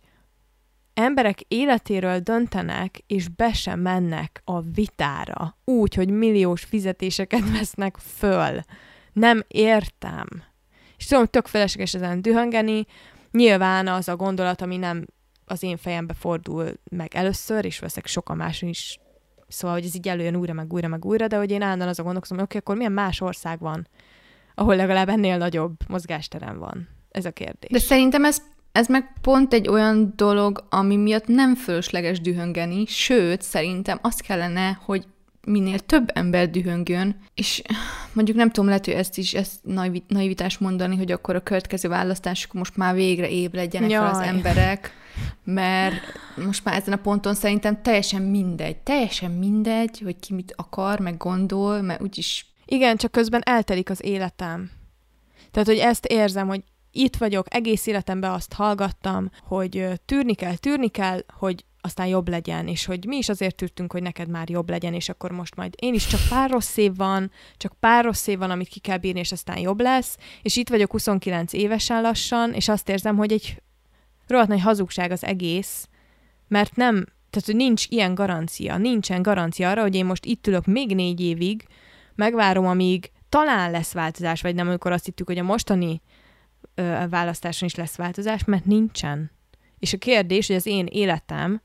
[0.94, 8.60] emberek életéről döntenek, és be sem mennek a vitára, úgy, hogy milliós fizetéseket vesznek föl.
[9.14, 10.28] Nem értem.
[11.02, 12.86] És tudom, tök felesleges ezen dühöngeni,
[13.32, 15.06] nyilván az a gondolat, ami nem
[15.45, 18.99] az én fejembe fordul meg először, és veszek sokan máson is,
[19.47, 21.99] szóval, hogy ez így előjön újra, meg újra, meg újra, de hogy én állandóan az
[21.99, 23.88] a gondolkozom, hogy oké, okay, akkor milyen más ország van,
[24.56, 26.88] ahol legalább ennél nagyobb mozgásterem van?
[27.12, 27.70] Ez a kérdés.
[27.70, 28.41] De szerintem ez,
[28.72, 34.80] ez meg pont egy olyan dolog, ami miatt nem fölösleges dühöngeni, sőt, szerintem azt kellene,
[34.86, 35.06] hogy
[35.48, 37.62] minél több ember dühöngjön, és
[38.14, 39.60] mondjuk nem tudom, lehet, hogy ezt is ezt
[40.08, 44.06] naivitás mondani, hogy akkor a következő választások most már végre ébredjenek Jaj.
[44.06, 44.94] fel az emberek,
[45.44, 45.96] mert
[46.36, 51.18] most már ezen a ponton szerintem teljesen mindegy, teljesen mindegy, hogy ki mit akar, meg
[51.18, 52.46] gondol, mert úgyis...
[52.66, 54.72] Igen, csak közben eltelik az életem.
[55.51, 60.88] Tehát, hogy ezt érzem, hogy itt vagyok, egész életemben azt hallgattam, hogy tűrni kell, tűrni
[60.88, 64.70] kell, hogy aztán jobb legyen, és hogy mi is azért tűrtünk, hogy neked már jobb
[64.70, 68.28] legyen, és akkor most majd én is csak pár rossz év van, csak pár rossz
[68.28, 72.01] év van, amit ki kell bírni, és aztán jobb lesz, és itt vagyok 29 évesen
[72.01, 73.62] lassan, és azt érzem, hogy egy
[74.28, 75.89] rohadt nagy hazugság az egész,
[76.47, 76.93] mert nem,
[77.29, 81.21] tehát hogy nincs ilyen garancia, nincsen garancia arra, hogy én most itt ülök még négy
[81.21, 81.66] évig,
[82.16, 86.01] megvárom, amíg talán lesz változás, vagy nem, amikor azt hittük, hogy a mostani
[86.75, 89.32] ö, választáson is lesz változás, mert nincsen.
[89.79, 91.62] És a kérdés, hogy az én életem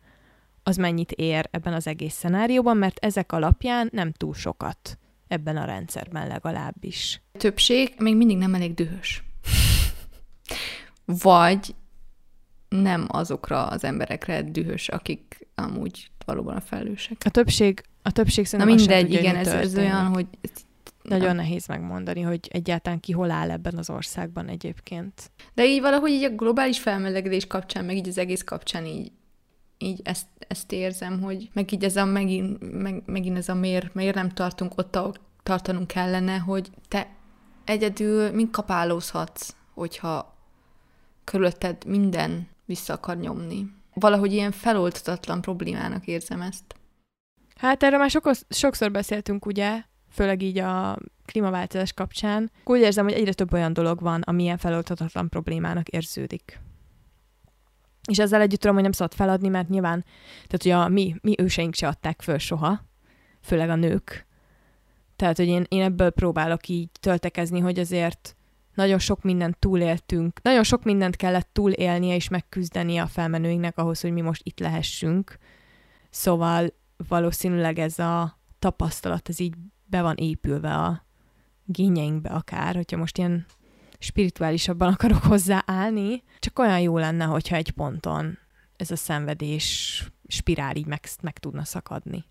[0.68, 4.98] az mennyit ér ebben az egész szenárióban, mert ezek alapján nem túl sokat.
[5.28, 7.22] ebben a rendszerben legalábbis.
[7.32, 9.24] A többség még mindig nem elég dühös.
[11.05, 11.74] Vagy
[12.68, 17.22] nem azokra az emberekre dühös, akik amúgy valóban a felelősek.
[17.24, 20.26] A többség, a többség Na szerintem sem mindegy, tudja, igen, ez, ez olyan, hogy
[21.02, 21.36] Nagyon nem.
[21.36, 25.30] nehéz megmondani, hogy egyáltalán ki hol áll ebben az országban egyébként.
[25.55, 29.12] De így valahogy így a globális felmelegedés kapcsán, meg így az egész kapcsán így,
[29.78, 33.94] így ezt, ezt érzem, hogy meg így ez a megint, meg, megint ez a miért,
[33.94, 37.09] miért nem tartunk ott, ahol tartanunk kellene, hogy te
[37.65, 40.36] egyedül mind kapálózhatsz, hogyha
[41.24, 43.74] körülötted minden vissza akar nyomni.
[43.94, 46.74] Valahogy ilyen feloldhatatlan problémának érzem ezt.
[47.57, 52.51] Hát erről már sokos, sokszor beszéltünk, ugye, főleg így a klímaváltozás kapcsán.
[52.65, 56.61] Úgy érzem, hogy egyre több olyan dolog van, ami ilyen feloldhatatlan problémának érződik.
[58.07, 60.05] És ezzel együtt tudom, hogy nem szabad feladni, mert nyilván,
[60.47, 62.85] tehát hogy a mi, mi őseink se adták föl soha,
[63.43, 64.27] főleg a nők.
[65.16, 68.37] Tehát, hogy én, én ebből próbálok így töltekezni, hogy azért
[68.74, 74.12] nagyon sok mindent túléltünk, nagyon sok mindent kellett túlélnie és megküzdenie a felmenőinknek ahhoz, hogy
[74.12, 75.39] mi most itt lehessünk.
[76.11, 76.74] Szóval
[77.09, 79.55] valószínűleg ez a tapasztalat, ez így
[79.85, 81.07] be van épülve a
[81.65, 83.47] génjeinkbe akár, hogyha most ilyen
[84.07, 88.39] spirituálisabban akarok hozzáállni, csak olyan jó lenne, hogyha egy ponton
[88.77, 92.24] ez a szenvedés spirál így meg, meg tudna szakadni.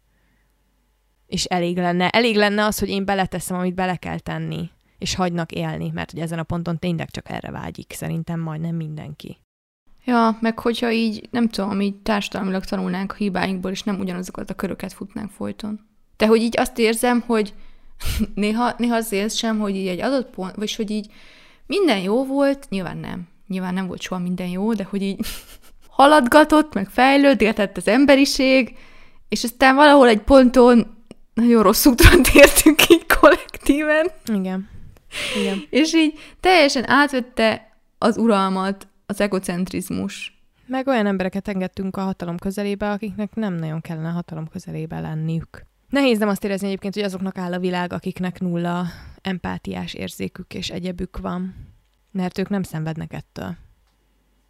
[1.27, 5.51] És elég lenne, elég lenne az, hogy én beleteszem, amit bele kell tenni, és hagynak
[5.51, 9.37] élni, mert hogy ezen a ponton tényleg csak erre vágyik, szerintem majdnem mindenki.
[10.05, 14.53] Ja, meg hogyha így, nem tudom, így társadalmilag tanulnánk a hibáinkból, és nem ugyanazokat a
[14.53, 15.79] köröket futnánk folyton.
[16.17, 17.53] De hogy így azt érzem, hogy
[18.35, 21.11] néha, néha az érzem, hogy így egy adott pont, vagy hogy így
[21.67, 23.27] minden jó volt, nyilván nem.
[23.47, 25.25] Nyilván nem volt soha minden jó, de hogy így
[25.89, 28.77] haladgatott, meg fejlődgetett az emberiség,
[29.29, 30.95] és aztán valahol egy ponton
[31.33, 34.69] nagyon rossz útra tértünk így kollektíven, Igen.
[35.39, 35.63] Igen.
[35.81, 40.33] és így teljesen átvette az uralmat az egocentrizmus.
[40.67, 45.65] Meg olyan embereket engedtünk a hatalom közelébe, akiknek nem nagyon kellene a hatalom közelébe lenniük.
[45.89, 48.85] Nehéz nem azt érezni egyébként, hogy azoknak áll a világ, akiknek nulla
[49.25, 51.55] empátiás érzékük és egyebük van.
[52.11, 53.55] Mert ők nem szenvednek ettől.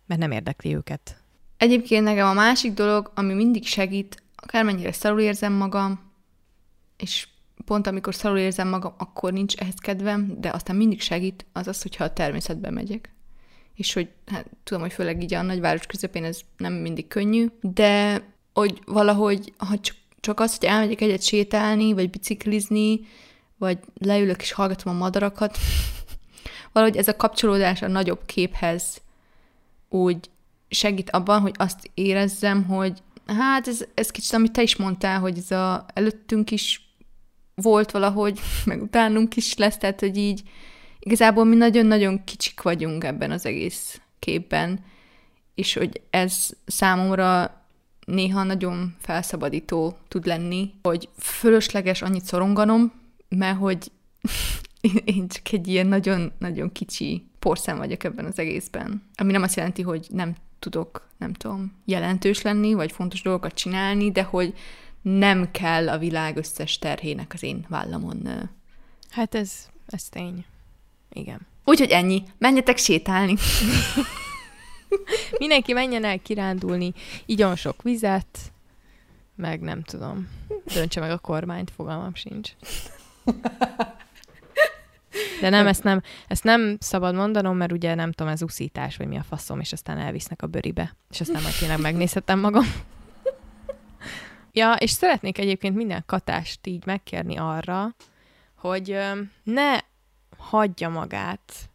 [0.06, 1.24] Mert nem érdekli őket.
[1.58, 6.12] Egyébként nekem a másik dolog, ami mindig segít, akármennyire szarul érzem magam,
[6.98, 7.28] és
[7.66, 11.82] pont amikor szarul érzem magam, akkor nincs ehhez kedvem, de aztán mindig segít, az az,
[11.82, 13.10] hogyha a természetbe megyek.
[13.76, 18.24] És hogy hát, tudom, hogy főleg így a nagyváros közepén ez nem mindig könnyű, de
[18.54, 23.00] hogy valahogy, ha csak, csak az, hogy elmegyek egyet sétálni, vagy biciklizni,
[23.58, 25.58] vagy leülök és hallgatom a madarakat,
[26.72, 29.02] valahogy ez a kapcsolódás a nagyobb képhez
[29.90, 30.30] úgy
[30.70, 35.38] segít abban, hogy azt érezzem, hogy hát ez, ez kicsit, amit te is mondtál, hogy
[35.38, 36.96] ez a előttünk is
[37.56, 40.42] volt valahogy, meg utánunk is lesz, tehát, hogy így
[41.00, 44.80] igazából mi nagyon-nagyon kicsik vagyunk ebben az egész képben,
[45.56, 47.62] és hogy ez számomra
[48.06, 52.94] néha nagyon felszabadító tud lenni, hogy fölösleges annyit szoronganom,
[53.30, 53.92] mert hogy
[55.06, 59.04] én csak egy ilyen nagyon-nagyon kicsi porszem vagyok ebben az egészben.
[59.16, 64.12] Ami nem azt jelenti, hogy nem tudok, nem tudom, jelentős lenni, vagy fontos dolgokat csinálni,
[64.12, 64.54] de hogy
[65.02, 68.50] nem kell a világ összes terhének az én vállamon.
[69.10, 70.46] Hát ez, ez tény.
[71.10, 71.40] Igen.
[71.66, 72.24] Úgyhogy ennyi.
[72.38, 73.36] Menjetek sétálni.
[75.40, 76.94] Mindenki menjen el kirándulni,
[77.26, 78.52] igyon sok vizet,
[79.36, 80.30] meg nem tudom,
[80.74, 82.52] döntse meg a kormányt, fogalmam sincs.
[85.42, 89.08] De nem, ezt nem, ezt nem szabad mondanom, mert ugye nem tudom, ez uszítás, vagy
[89.08, 92.66] mi a faszom, és aztán elvisznek a bőribe, és aztán majd tényleg megnézhetem magam.
[94.52, 97.96] Ja, és szeretnék egyébként minden katást így megkérni arra,
[98.56, 98.98] hogy
[99.44, 99.78] ne
[100.38, 101.70] hagyja magát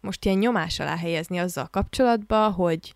[0.00, 2.94] most ilyen nyomás alá helyezni azzal kapcsolatban, hogy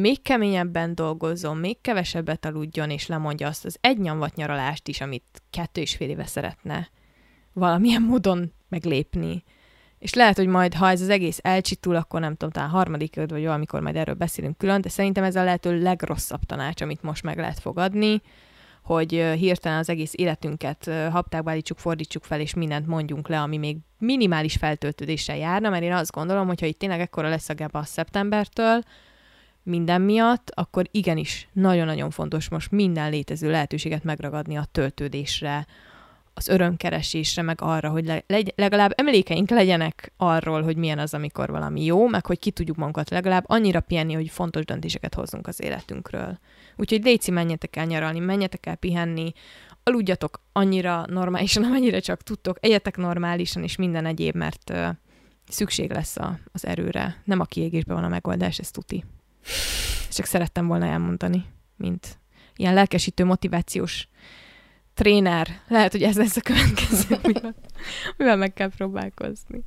[0.00, 5.42] még keményebben dolgozzon, még kevesebbet aludjon, és lemondja azt az egy nyomvat nyaralást is, amit
[5.50, 6.88] kettő és fél éve szeretne
[7.52, 9.44] valamilyen módon meglépni.
[9.98, 13.30] És lehet, hogy majd, ha ez az egész elcsitul, akkor nem tudom, talán harmadik öd,
[13.30, 17.22] vagy valamikor majd erről beszélünk külön, de szerintem ez a lehető legrosszabb tanács, amit most
[17.22, 18.22] meg lehet fogadni,
[18.82, 23.56] hogy hirtelen az egész életünket ö, haptákba állítsuk, fordítsuk fel, és mindent mondjunk le, ami
[23.56, 27.54] még minimális feltöltődéssel járna, mert én azt gondolom, hogy ha itt tényleg ekkora lesz a
[27.54, 28.82] geba a szeptembertől,
[29.64, 35.66] minden miatt, akkor igenis nagyon-nagyon fontos most minden létező lehetőséget megragadni a töltődésre,
[36.34, 38.22] az örömkeresésre, meg arra, hogy le,
[38.54, 43.10] legalább emlékeink legyenek arról, hogy milyen az, amikor valami jó, meg hogy ki tudjuk magunkat
[43.10, 46.38] legalább annyira pihenni, hogy fontos döntéseket hozzunk az életünkről.
[46.76, 49.32] Úgyhogy Léci, menjetek el nyaralni, menjetek el pihenni,
[49.82, 54.88] aludjatok annyira normálisan, amennyire csak tudtok, egyetek normálisan, és minden egyéb, mert uh,
[55.48, 57.22] szükség lesz a, az erőre.
[57.24, 59.04] Nem a kiégésben van a megoldás, ez tuti.
[60.10, 61.44] Csak szerettem volna elmondani,
[61.76, 62.18] mint
[62.56, 64.08] ilyen lelkesítő, motivációs
[64.94, 65.48] tréner.
[65.68, 67.54] Lehet, hogy ez lesz a következő, mivel,
[68.16, 69.64] mivel meg kell próbálkozni.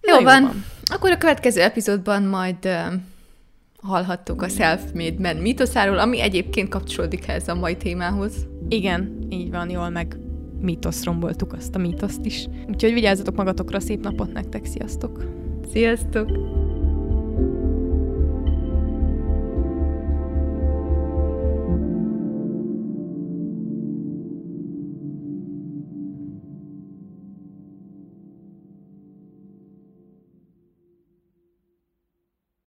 [0.00, 0.42] Jó, jó van.
[0.42, 0.64] van.
[0.84, 2.92] Akkor a következő epizódban majd uh,
[3.82, 8.46] hallhattuk a self-made man mítoszáról, ami egyébként kapcsolódik ehhez a mai témához.
[8.68, 10.16] Igen, így van, jól meg
[10.60, 12.46] mítosz romboltuk azt a mítoszt is.
[12.68, 15.24] Úgyhogy vigyázzatok magatokra, szép napot nektek, sziasztok!
[15.72, 16.30] Sziasztok!